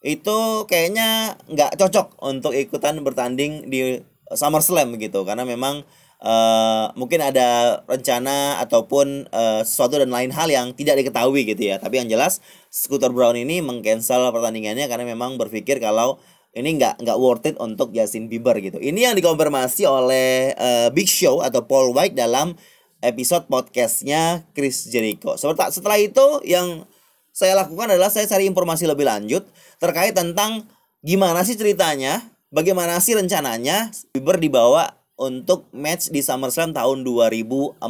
itu 0.00 0.64
kayaknya 0.64 1.36
nggak 1.50 1.76
cocok 1.76 2.16
untuk 2.24 2.56
ikutan 2.56 2.96
bertanding 3.04 3.68
di 3.68 4.00
SummerSlam 4.32 4.96
gitu 4.96 5.26
karena 5.28 5.44
memang 5.44 5.84
uh, 6.22 6.92
mungkin 6.96 7.20
ada 7.20 7.80
rencana 7.84 8.60
ataupun 8.64 9.28
uh, 9.32 9.60
sesuatu 9.66 10.00
dan 10.00 10.12
lain 10.12 10.32
hal 10.32 10.48
yang 10.48 10.72
tidak 10.72 11.02
diketahui 11.02 11.44
gitu 11.48 11.72
ya. 11.72 11.76
Tapi 11.76 12.00
yang 12.00 12.08
jelas 12.08 12.40
Scooter 12.72 13.12
Brown 13.12 13.36
ini 13.36 13.60
mengcancel 13.60 14.30
pertandingannya 14.32 14.86
karena 14.88 15.04
memang 15.04 15.36
berpikir 15.36 15.80
kalau 15.80 16.20
ini 16.56 16.80
nggak 16.80 17.04
nggak 17.04 17.18
worth 17.20 17.44
it 17.44 17.56
untuk 17.60 17.92
Justin 17.92 18.32
Bieber 18.32 18.56
gitu. 18.64 18.80
Ini 18.80 19.12
yang 19.12 19.14
dikonfirmasi 19.14 19.84
oleh 19.84 20.56
uh, 20.56 20.88
Big 20.88 21.08
Show 21.08 21.44
atau 21.44 21.68
Paul 21.68 21.92
White 21.92 22.16
dalam 22.16 22.56
episode 23.04 23.44
podcastnya 23.46 24.48
Chris 24.56 24.88
Jericho. 24.88 25.36
Setelah 25.36 25.68
setelah 25.68 25.98
itu 26.00 26.40
yang 26.48 26.88
saya 27.36 27.52
lakukan 27.52 27.92
adalah 27.92 28.08
saya 28.08 28.24
cari 28.24 28.48
informasi 28.48 28.88
lebih 28.88 29.04
lanjut 29.04 29.44
terkait 29.76 30.16
tentang 30.16 30.64
gimana 31.04 31.44
sih 31.44 31.60
ceritanya, 31.60 32.24
bagaimana 32.48 32.96
sih 33.04 33.12
rencananya 33.12 33.92
Bieber 34.16 34.40
dibawa 34.40 34.96
untuk 35.16 35.68
match 35.72 36.12
di 36.12 36.20
SummerSlam 36.20 36.76
tahun 36.76 37.02
2014. 37.02 37.80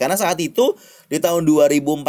Karena 0.00 0.16
saat 0.16 0.40
itu 0.40 0.72
di 1.12 1.20
tahun 1.20 1.44
2014 1.44 2.08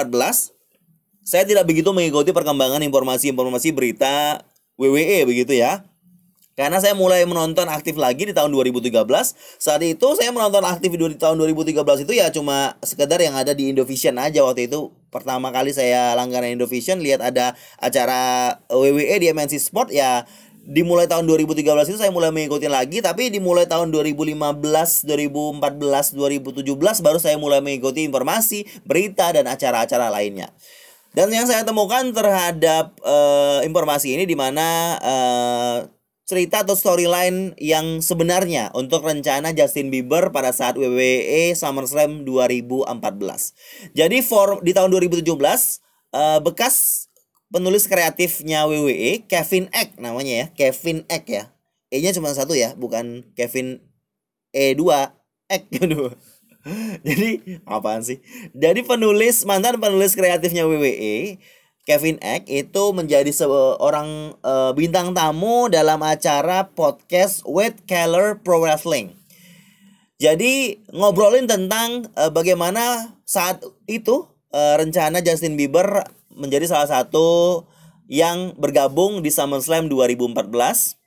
saya 1.24 1.44
tidak 1.48 1.68
begitu 1.68 1.92
mengikuti 1.96 2.36
perkembangan 2.36 2.84
informasi-informasi 2.84 3.72
berita 3.72 4.44
WWE 4.76 5.28
begitu 5.28 5.56
ya. 5.56 5.88
Karena 6.54 6.78
saya 6.78 6.94
mulai 6.94 7.26
menonton 7.26 7.66
aktif 7.66 7.98
lagi 7.98 8.30
di 8.30 8.34
tahun 8.34 8.54
2013 8.54 8.94
Saat 9.58 9.82
itu 9.82 10.08
saya 10.14 10.30
menonton 10.30 10.62
aktif 10.62 10.94
di 10.94 11.18
tahun 11.18 11.42
2013 11.50 12.06
itu 12.06 12.14
ya 12.14 12.30
cuma 12.30 12.78
sekedar 12.86 13.18
yang 13.18 13.34
ada 13.34 13.58
di 13.58 13.74
Indovision 13.74 14.22
aja 14.22 14.46
waktu 14.46 14.70
itu 14.70 14.94
Pertama 15.10 15.50
kali 15.50 15.74
saya 15.74 16.14
langganan 16.14 16.54
Indovision 16.54 17.02
lihat 17.02 17.26
ada 17.26 17.58
acara 17.82 18.54
WWE 18.70 19.18
di 19.18 19.34
MNC 19.34 19.62
Sport 19.66 19.90
ya 19.90 20.30
dimulai 20.64 21.12
tahun 21.12 21.28
2013 21.28 21.92
itu 21.92 22.00
saya 22.00 22.10
mulai 22.10 22.32
mengikuti 22.32 22.72
lagi 22.72 23.04
tapi 23.04 23.28
dimulai 23.28 23.68
tahun 23.68 23.92
2015, 23.92 24.64
2014, 25.04 26.16
2017 26.16 27.04
baru 27.04 27.20
saya 27.20 27.36
mulai 27.36 27.60
mengikuti 27.60 28.08
informasi, 28.08 28.64
berita 28.88 29.36
dan 29.36 29.52
acara-acara 29.52 30.08
lainnya. 30.08 30.50
Dan 31.14 31.30
yang 31.30 31.46
saya 31.46 31.62
temukan 31.62 32.10
terhadap 32.10 32.98
uh, 33.06 33.62
informasi 33.62 34.18
ini 34.18 34.26
di 34.26 34.34
mana 34.34 34.98
uh, 34.98 35.78
cerita 36.24 36.66
atau 36.66 36.74
storyline 36.74 37.54
yang 37.62 38.00
sebenarnya 38.02 38.72
untuk 38.74 39.06
rencana 39.06 39.54
Justin 39.54 39.92
Bieber 39.92 40.34
pada 40.34 40.50
saat 40.50 40.80
WWE 40.80 41.54
SummerSlam 41.54 42.26
2014. 42.26 43.94
Jadi 43.94 44.18
for 44.26 44.64
di 44.66 44.72
tahun 44.74 44.90
2017 44.90 45.22
uh, 45.22 45.38
eh, 46.16 46.40
bekas 46.42 47.08
penulis 47.54 47.86
kreatifnya 47.86 48.66
WWE 48.66 49.30
Kevin 49.30 49.70
Eck 49.70 49.94
namanya 50.02 50.34
ya 50.34 50.46
Kevin 50.58 51.06
Eck 51.06 51.30
ya. 51.30 51.54
E 51.94 52.02
nya 52.02 52.10
cuma 52.10 52.34
satu 52.34 52.58
ya 52.58 52.74
bukan 52.74 53.30
Kevin 53.38 53.86
E2 54.50 54.82
Eck. 55.54 55.70
Gitu 55.74 56.10
jadi 57.04 57.60
apaan 57.68 58.00
sih? 58.02 58.24
Jadi 58.56 58.88
penulis 58.88 59.44
mantan 59.44 59.84
penulis 59.84 60.16
kreatifnya 60.16 60.64
WWE 60.64 61.38
Kevin 61.84 62.16
Eck 62.24 62.48
itu 62.48 62.84
menjadi 62.96 63.28
seorang 63.36 64.40
uh, 64.40 64.72
bintang 64.72 65.12
tamu 65.12 65.68
dalam 65.68 66.00
acara 66.00 66.72
podcast 66.72 67.44
Wade 67.44 67.84
Keller 67.84 68.40
Pro 68.40 68.64
Wrestling. 68.64 69.12
Jadi 70.16 70.80
ngobrolin 70.96 71.52
tentang 71.52 72.08
uh, 72.16 72.32
bagaimana 72.32 73.12
saat 73.28 73.60
itu 73.92 74.24
uh, 74.56 74.80
rencana 74.80 75.20
Justin 75.20 75.60
Bieber 75.60 76.08
menjadi 76.38 76.70
salah 76.70 76.90
satu 76.90 77.64
yang 78.12 78.54
bergabung 78.60 79.24
di 79.24 79.32
SummerSlam 79.32 79.88
2014. 79.88 81.00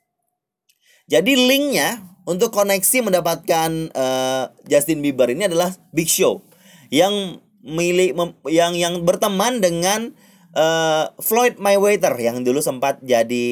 Jadi 1.07 1.33
linknya 1.39 2.03
untuk 2.27 2.51
koneksi 2.51 3.07
mendapatkan 3.07 3.71
uh, 3.95 4.51
Justin 4.67 4.99
Bieber 4.99 5.31
ini 5.31 5.47
adalah 5.47 5.71
Big 5.95 6.11
Show 6.11 6.43
yang 6.91 7.39
milik 7.63 8.15
yang 8.51 8.75
yang 8.75 9.07
berteman 9.07 9.63
dengan 9.63 10.11
uh, 10.51 11.07
Floyd 11.23 11.55
Mayweather 11.63 12.15
yang 12.19 12.43
dulu 12.43 12.59
sempat 12.59 12.99
jadi 12.99 13.47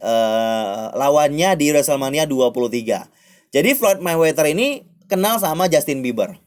uh, 0.00 0.96
lawannya 0.96 1.52
di 1.60 1.76
WrestleMania 1.76 2.24
23. 2.24 3.52
Jadi 3.52 3.70
Floyd 3.76 4.00
Mayweather 4.00 4.48
ini 4.48 4.88
kenal 5.04 5.36
sama 5.36 5.68
Justin 5.68 6.00
Bieber. 6.00 6.40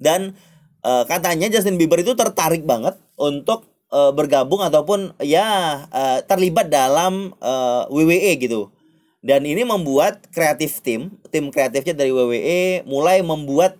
Dan 0.00 0.34
uh, 0.82 1.06
katanya 1.06 1.46
Justin 1.46 1.78
Bieber 1.78 2.02
itu 2.02 2.18
tertarik 2.18 2.66
banget 2.66 2.98
untuk 3.14 3.69
uh, 3.90 4.10
bergabung 4.14 4.62
ataupun 4.64 5.14
ya 5.22 5.46
uh, 5.90 6.18
terlibat 6.26 6.70
dalam 6.72 7.34
uh, 7.42 7.86
WWE 7.90 8.38
gitu 8.40 8.70
dan 9.20 9.44
ini 9.44 9.68
membuat 9.68 10.32
kreatif 10.32 10.80
tim, 10.80 11.12
tim 11.28 11.52
kreatifnya 11.52 11.92
dari 11.92 12.08
WWE 12.08 12.88
mulai 12.88 13.20
membuat 13.20 13.76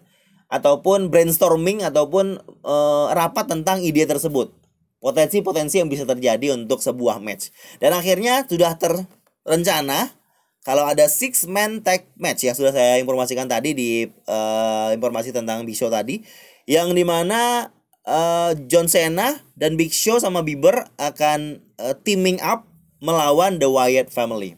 ataupun 0.53 1.09
brainstorming 1.09 1.81
ataupun 1.81 2.37
e, 2.45 2.77
rapat 3.17 3.49
tentang 3.49 3.81
ide 3.81 4.05
tersebut. 4.05 4.53
Potensi-potensi 5.01 5.81
yang 5.81 5.89
bisa 5.89 6.05
terjadi 6.05 6.53
untuk 6.53 6.85
sebuah 6.85 7.25
match. 7.25 7.49
Dan 7.81 7.97
akhirnya 7.97 8.45
sudah 8.45 8.77
terencana 8.77 10.13
kalau 10.61 10.85
ada 10.85 11.09
six 11.09 11.49
man 11.49 11.81
tag 11.81 12.05
match 12.21 12.45
yang 12.45 12.53
sudah 12.53 12.77
saya 12.77 13.01
informasikan 13.01 13.49
tadi 13.49 13.73
di 13.73 14.05
uh, 14.29 14.93
informasi 14.93 15.33
tentang 15.33 15.65
Big 15.65 15.73
Show 15.73 15.89
tadi 15.89 16.21
yang 16.69 16.93
di 16.93 17.01
mana 17.01 17.73
uh, 18.07 18.53
John 18.69 18.89
Cena 18.89 19.43
dan 19.57 19.77
Big 19.77 19.93
Show 19.93 20.21
sama 20.21 20.41
Bieber 20.47 20.89
akan 20.97 21.61
uh, 21.81 21.95
teaming 22.01 22.41
up 22.41 22.69
melawan 23.01 23.57
The 23.61 23.69
Wyatt 23.69 24.13
Family. 24.13 24.57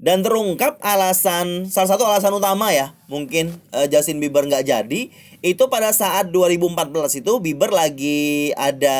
Dan 0.00 0.24
terungkap 0.24 0.80
alasan 0.80 1.68
salah 1.68 1.92
satu 1.92 2.08
alasan 2.08 2.32
utama 2.32 2.72
ya 2.72 2.96
mungkin 3.04 3.60
uh, 3.76 3.84
Justin 3.84 4.16
Bieber 4.16 4.48
nggak 4.48 4.64
jadi 4.64 5.12
itu 5.44 5.64
pada 5.68 5.92
saat 5.92 6.32
2014 6.32 7.20
itu 7.20 7.32
Bieber 7.44 7.68
lagi 7.68 8.56
ada 8.56 8.96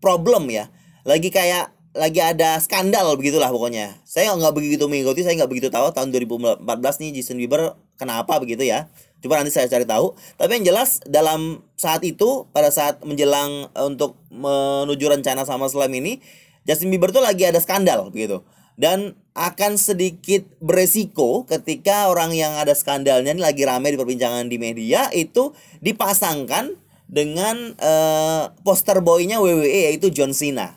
problem 0.00 0.48
ya. 0.48 0.72
Lagi 1.04 1.28
kayak 1.28 1.76
lagi 1.92 2.24
ada 2.24 2.56
skandal 2.56 3.12
begitulah 3.20 3.52
pokoknya. 3.52 4.00
Saya 4.08 4.32
nggak 4.32 4.56
begitu 4.56 4.88
mengikuti 4.88 5.20
saya 5.20 5.36
nggak 5.44 5.50
begitu 5.52 5.68
tahu 5.68 5.92
tahun 5.92 6.08
2014 6.08 6.64
nih 7.04 7.10
Justin 7.20 7.44
Bieber 7.44 7.76
kenapa 8.00 8.40
begitu 8.40 8.64
ya 8.64 8.88
coba 9.24 9.40
nanti 9.40 9.56
saya 9.56 9.72
cari 9.72 9.88
tahu. 9.88 10.12
Tapi 10.36 10.60
yang 10.60 10.76
jelas 10.76 11.00
dalam 11.08 11.64
saat 11.80 12.04
itu 12.04 12.44
pada 12.52 12.68
saat 12.68 13.00
menjelang 13.00 13.72
uh, 13.72 13.88
untuk 13.88 14.20
menuju 14.28 15.08
rencana 15.08 15.48
sama 15.48 15.64
Slam 15.72 15.90
ini 15.96 16.20
Justin 16.68 16.92
Bieber 16.92 17.08
tuh 17.08 17.24
lagi 17.24 17.48
ada 17.48 17.56
skandal 17.56 18.12
begitu. 18.12 18.44
Dan 18.76 19.16
akan 19.38 19.78
sedikit 19.78 20.44
beresiko 20.58 21.46
ketika 21.46 22.10
orang 22.10 22.34
yang 22.34 22.58
ada 22.58 22.74
skandalnya 22.74 23.32
ini 23.32 23.42
lagi 23.42 23.62
ramai 23.62 23.94
di 23.94 23.98
perbincangan 23.98 24.50
di 24.50 24.58
media 24.58 25.08
itu 25.14 25.54
dipasangkan 25.78 26.74
dengan 27.06 27.78
uh, 27.78 28.50
poster 28.66 28.98
boynya 28.98 29.38
WWE 29.38 29.90
yaitu 29.90 30.10
John 30.10 30.34
Cena. 30.34 30.74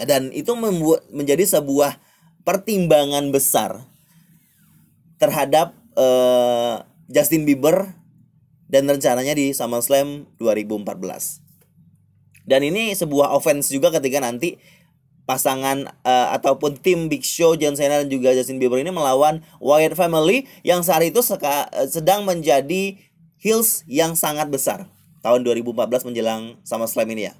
Dan 0.00 0.32
itu 0.32 0.56
membuat 0.56 1.04
menjadi 1.12 1.44
sebuah 1.44 2.00
pertimbangan 2.48 3.28
besar 3.28 3.84
terhadap 5.20 5.76
uh, 6.00 6.88
Justin 7.10 7.42
Bieber 7.44 7.98
dan 8.70 8.86
rencananya 8.86 9.34
di 9.34 9.50
SummerSlam 9.50 10.30
2014 10.38 11.50
dan 12.46 12.64
ini 12.64 12.94
sebuah 12.94 13.34
offense 13.34 13.70
juga 13.70 13.90
ketika 13.90 14.22
nanti 14.22 14.58
pasangan 15.30 15.86
uh, 16.02 16.34
ataupun 16.34 16.82
tim 16.82 17.06
Big 17.06 17.22
Show 17.22 17.54
John 17.54 17.78
Cena 17.78 18.02
dan 18.02 18.10
juga 18.10 18.34
Justin 18.34 18.58
Bieber 18.58 18.82
ini 18.82 18.90
melawan 18.90 19.46
Wyatt 19.62 19.94
Family 19.94 20.50
yang 20.66 20.82
saat 20.82 21.06
itu 21.06 21.22
seka, 21.22 21.70
uh, 21.70 21.86
sedang 21.86 22.26
menjadi 22.26 22.98
heels 23.38 23.86
yang 23.86 24.18
sangat 24.18 24.50
besar 24.50 24.90
tahun 25.22 25.46
2014 25.46 26.10
menjelang 26.10 26.58
sama 26.66 26.90
Slam 26.90 27.06
ini 27.14 27.30
ya. 27.30 27.34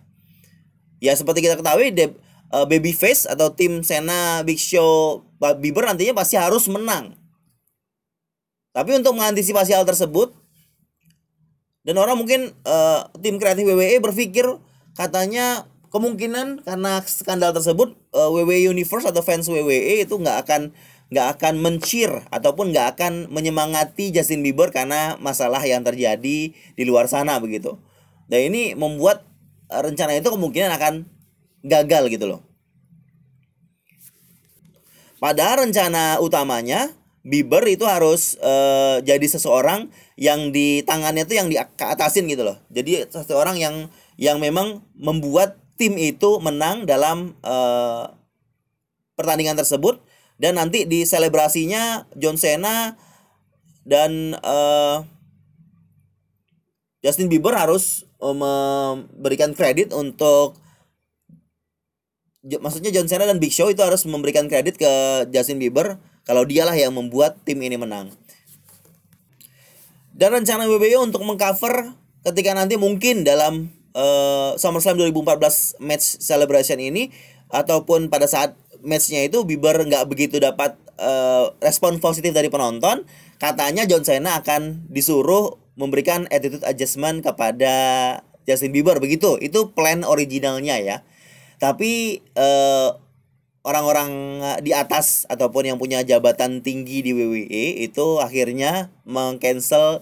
Ya 1.03 1.13
seperti 1.19 1.43
kita 1.43 1.59
ketahui 1.59 1.91
de, 1.91 2.15
uh, 2.55 2.63
Babyface 2.71 3.27
atau 3.27 3.51
tim 3.51 3.83
Cena 3.83 4.47
Big 4.47 4.63
Show 4.63 5.27
Bieber 5.59 5.91
nantinya 5.91 6.23
pasti 6.23 6.39
harus 6.39 6.71
menang. 6.71 7.19
Tapi 8.71 8.91
untuk 8.95 9.19
mengantisipasi 9.19 9.75
hal 9.75 9.83
tersebut 9.83 10.31
dan 11.81 11.97
orang 11.97 12.21
mungkin 12.21 12.55
uh, 12.69 13.09
tim 13.19 13.41
kreatif 13.41 13.65
WWE 13.65 13.99
berpikir 14.05 14.47
katanya 14.95 15.65
kemungkinan 15.91 16.63
karena 16.63 17.03
skandal 17.03 17.51
tersebut 17.57 17.99
uh, 18.15 18.29
eh, 18.29 18.31
WWE 18.31 18.71
Universe 18.71 19.09
atau 19.09 19.25
fans 19.25 19.49
WWE 19.51 20.07
itu 20.07 20.15
nggak 20.15 20.47
akan 20.47 20.71
nggak 21.11 21.27
akan 21.39 21.55
mencir 21.59 22.11
ataupun 22.31 22.71
nggak 22.71 22.95
akan 22.95 23.13
menyemangati 23.35 24.15
Justin 24.15 24.47
Bieber 24.47 24.71
karena 24.71 25.19
masalah 25.19 25.59
yang 25.67 25.83
terjadi 25.83 26.55
di 26.55 26.85
luar 26.87 27.11
sana 27.11 27.43
begitu. 27.43 27.81
Dan 28.31 28.55
ini 28.55 28.79
membuat 28.79 29.27
uh, 29.73 29.83
rencana 29.83 30.15
itu 30.15 30.31
kemungkinan 30.31 30.71
akan 30.71 31.11
gagal 31.67 32.07
gitu 32.13 32.31
loh. 32.31 32.41
Padahal 35.19 35.69
rencana 35.69 36.23
utamanya 36.23 36.93
Bieber 37.21 37.61
itu 37.69 37.85
harus 37.85 38.41
uh, 38.41 39.05
jadi 39.05 39.27
seseorang 39.29 39.93
yang 40.17 40.57
di 40.57 40.81
tangannya 40.89 41.29
tuh 41.29 41.37
yang 41.37 41.53
di 41.53 41.61
atasin 41.61 42.25
gitu 42.25 42.49
loh. 42.49 42.57
Jadi 42.73 43.05
seseorang 43.13 43.61
yang 43.61 43.93
yang 44.17 44.41
memang 44.41 44.81
membuat 44.97 45.61
tim 45.77 46.01
itu 46.01 46.41
menang 46.41 46.89
dalam 46.89 47.37
uh, 47.45 48.09
pertandingan 49.21 49.57
tersebut 49.61 50.01
dan 50.41 50.57
nanti 50.57 50.89
di 50.89 51.05
selebrasinya 51.05 52.09
John 52.17 52.41
Cena 52.41 52.97
dan 53.85 54.37
uh, 54.41 55.05
Justin 57.05 57.29
Bieber 57.29 57.57
harus 57.57 58.05
memberikan 58.21 59.57
kredit 59.57 59.97
untuk 59.97 60.61
maksudnya 62.45 62.93
John 62.93 63.09
Cena 63.09 63.25
dan 63.25 63.41
Big 63.41 63.53
Show 63.53 63.73
itu 63.73 63.81
harus 63.81 64.05
memberikan 64.05 64.49
kredit 64.49 64.77
ke 64.77 64.93
Justin 65.33 65.57
Bieber 65.57 65.97
kalau 66.31 66.47
dialah 66.47 66.79
yang 66.79 66.95
membuat 66.95 67.43
tim 67.43 67.59
ini 67.59 67.75
menang. 67.75 68.15
Dan 70.15 70.31
rencana 70.31 70.71
WWE 70.71 71.03
untuk 71.03 71.27
mengcover 71.27 71.91
ketika 72.23 72.55
nanti 72.55 72.79
mungkin 72.79 73.27
dalam 73.27 73.75
uh, 73.99 74.55
SummerSlam 74.55 75.11
2014 75.11 75.83
match 75.83 76.23
celebration 76.23 76.79
ini 76.79 77.11
ataupun 77.51 78.07
pada 78.07 78.31
saat 78.31 78.55
matchnya 78.79 79.27
itu 79.27 79.43
Bieber 79.43 79.75
nggak 79.75 80.07
begitu 80.07 80.39
dapat 80.39 80.79
uh, 81.03 81.51
respon 81.59 81.99
positif 81.99 82.31
dari 82.31 82.47
penonton 82.47 83.03
katanya 83.43 83.83
John 83.91 84.07
Cena 84.07 84.39
akan 84.39 84.87
disuruh 84.87 85.59
memberikan 85.75 86.31
attitude 86.31 86.63
adjustment 86.63 87.27
kepada 87.27 87.75
Justin 88.47 88.71
Bieber. 88.71 89.03
Begitu. 89.03 89.35
Itu 89.43 89.75
plan 89.75 90.07
originalnya 90.07 90.79
ya. 90.79 90.97
Tapi 91.59 92.23
uh, 92.39 93.10
orang-orang 93.61 94.41
di 94.65 94.73
atas 94.73 95.29
ataupun 95.29 95.69
yang 95.69 95.77
punya 95.77 96.01
jabatan 96.01 96.65
tinggi 96.65 97.05
di 97.05 97.13
WWE 97.13 97.85
itu 97.85 98.07
akhirnya 98.21 98.89
mengcancel 99.05 100.01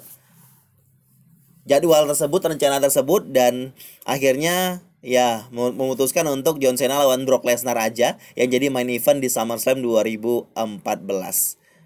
jadwal 1.69 2.07
tersebut, 2.09 2.41
rencana 2.55 2.79
tersebut 2.79 3.29
dan 3.35 3.75
akhirnya 4.09 4.81
ya 5.05 5.47
memutuskan 5.53 6.27
untuk 6.27 6.59
John 6.59 6.75
Cena 6.75 6.99
lawan 6.99 7.23
Brock 7.27 7.47
Lesnar 7.47 7.79
aja 7.79 8.19
yang 8.35 8.49
jadi 8.51 8.71
main 8.73 8.89
event 8.91 9.23
di 9.23 9.31
SummerSlam 9.31 9.83
2014 9.85 10.55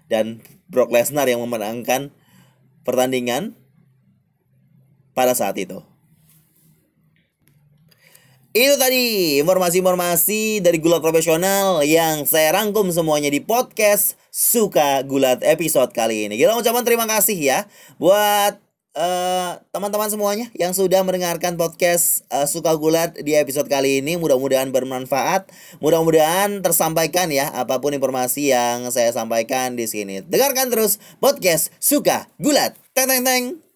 dan 0.09 0.41
Brock 0.69 0.89
Lesnar 0.89 1.29
yang 1.29 1.41
memenangkan 1.41 2.09
pertandingan 2.87 3.53
pada 5.13 5.37
saat 5.37 5.57
itu. 5.61 5.92
Itu 8.53 8.77
tadi 8.77 9.41
informasi-informasi 9.41 10.61
dari 10.61 10.77
Gulat 10.77 11.01
Profesional 11.01 11.81
yang 11.81 12.21
saya 12.29 12.53
rangkum 12.53 12.85
semuanya 12.93 13.33
di 13.33 13.41
podcast 13.41 14.13
Suka 14.29 15.01
Gulat 15.01 15.41
episode 15.41 15.89
kali 15.89 16.29
ini. 16.29 16.37
Kita 16.37 16.53
ucapan 16.53 16.85
terima 16.85 17.09
kasih 17.09 17.33
ya 17.33 17.65
buat 17.97 18.61
eh, 18.93 19.57
teman-teman 19.73 20.05
semuanya 20.05 20.53
yang 20.53 20.69
sudah 20.69 21.01
mendengarkan 21.01 21.57
podcast 21.57 22.29
uh, 22.29 22.45
Suka 22.45 22.77
Gulat 22.77 23.17
di 23.25 23.33
episode 23.33 23.65
kali 23.65 24.05
ini 24.05 24.21
mudah-mudahan 24.21 24.69
bermanfaat, 24.69 25.49
mudah-mudahan 25.81 26.61
tersampaikan 26.61 27.33
ya 27.33 27.49
apa 27.57 27.81
pun 27.81 27.97
informasi 27.97 28.53
yang 28.53 28.85
saya 28.93 29.09
sampaikan 29.09 29.73
di 29.73 29.89
sini. 29.89 30.21
Dengarkan 30.21 30.69
terus 30.69 31.01
podcast 31.17 31.73
Suka 31.81 32.29
Gulat. 32.37 32.77
Teng 32.93 33.09
teng 33.09 33.25
teng. 33.25 33.72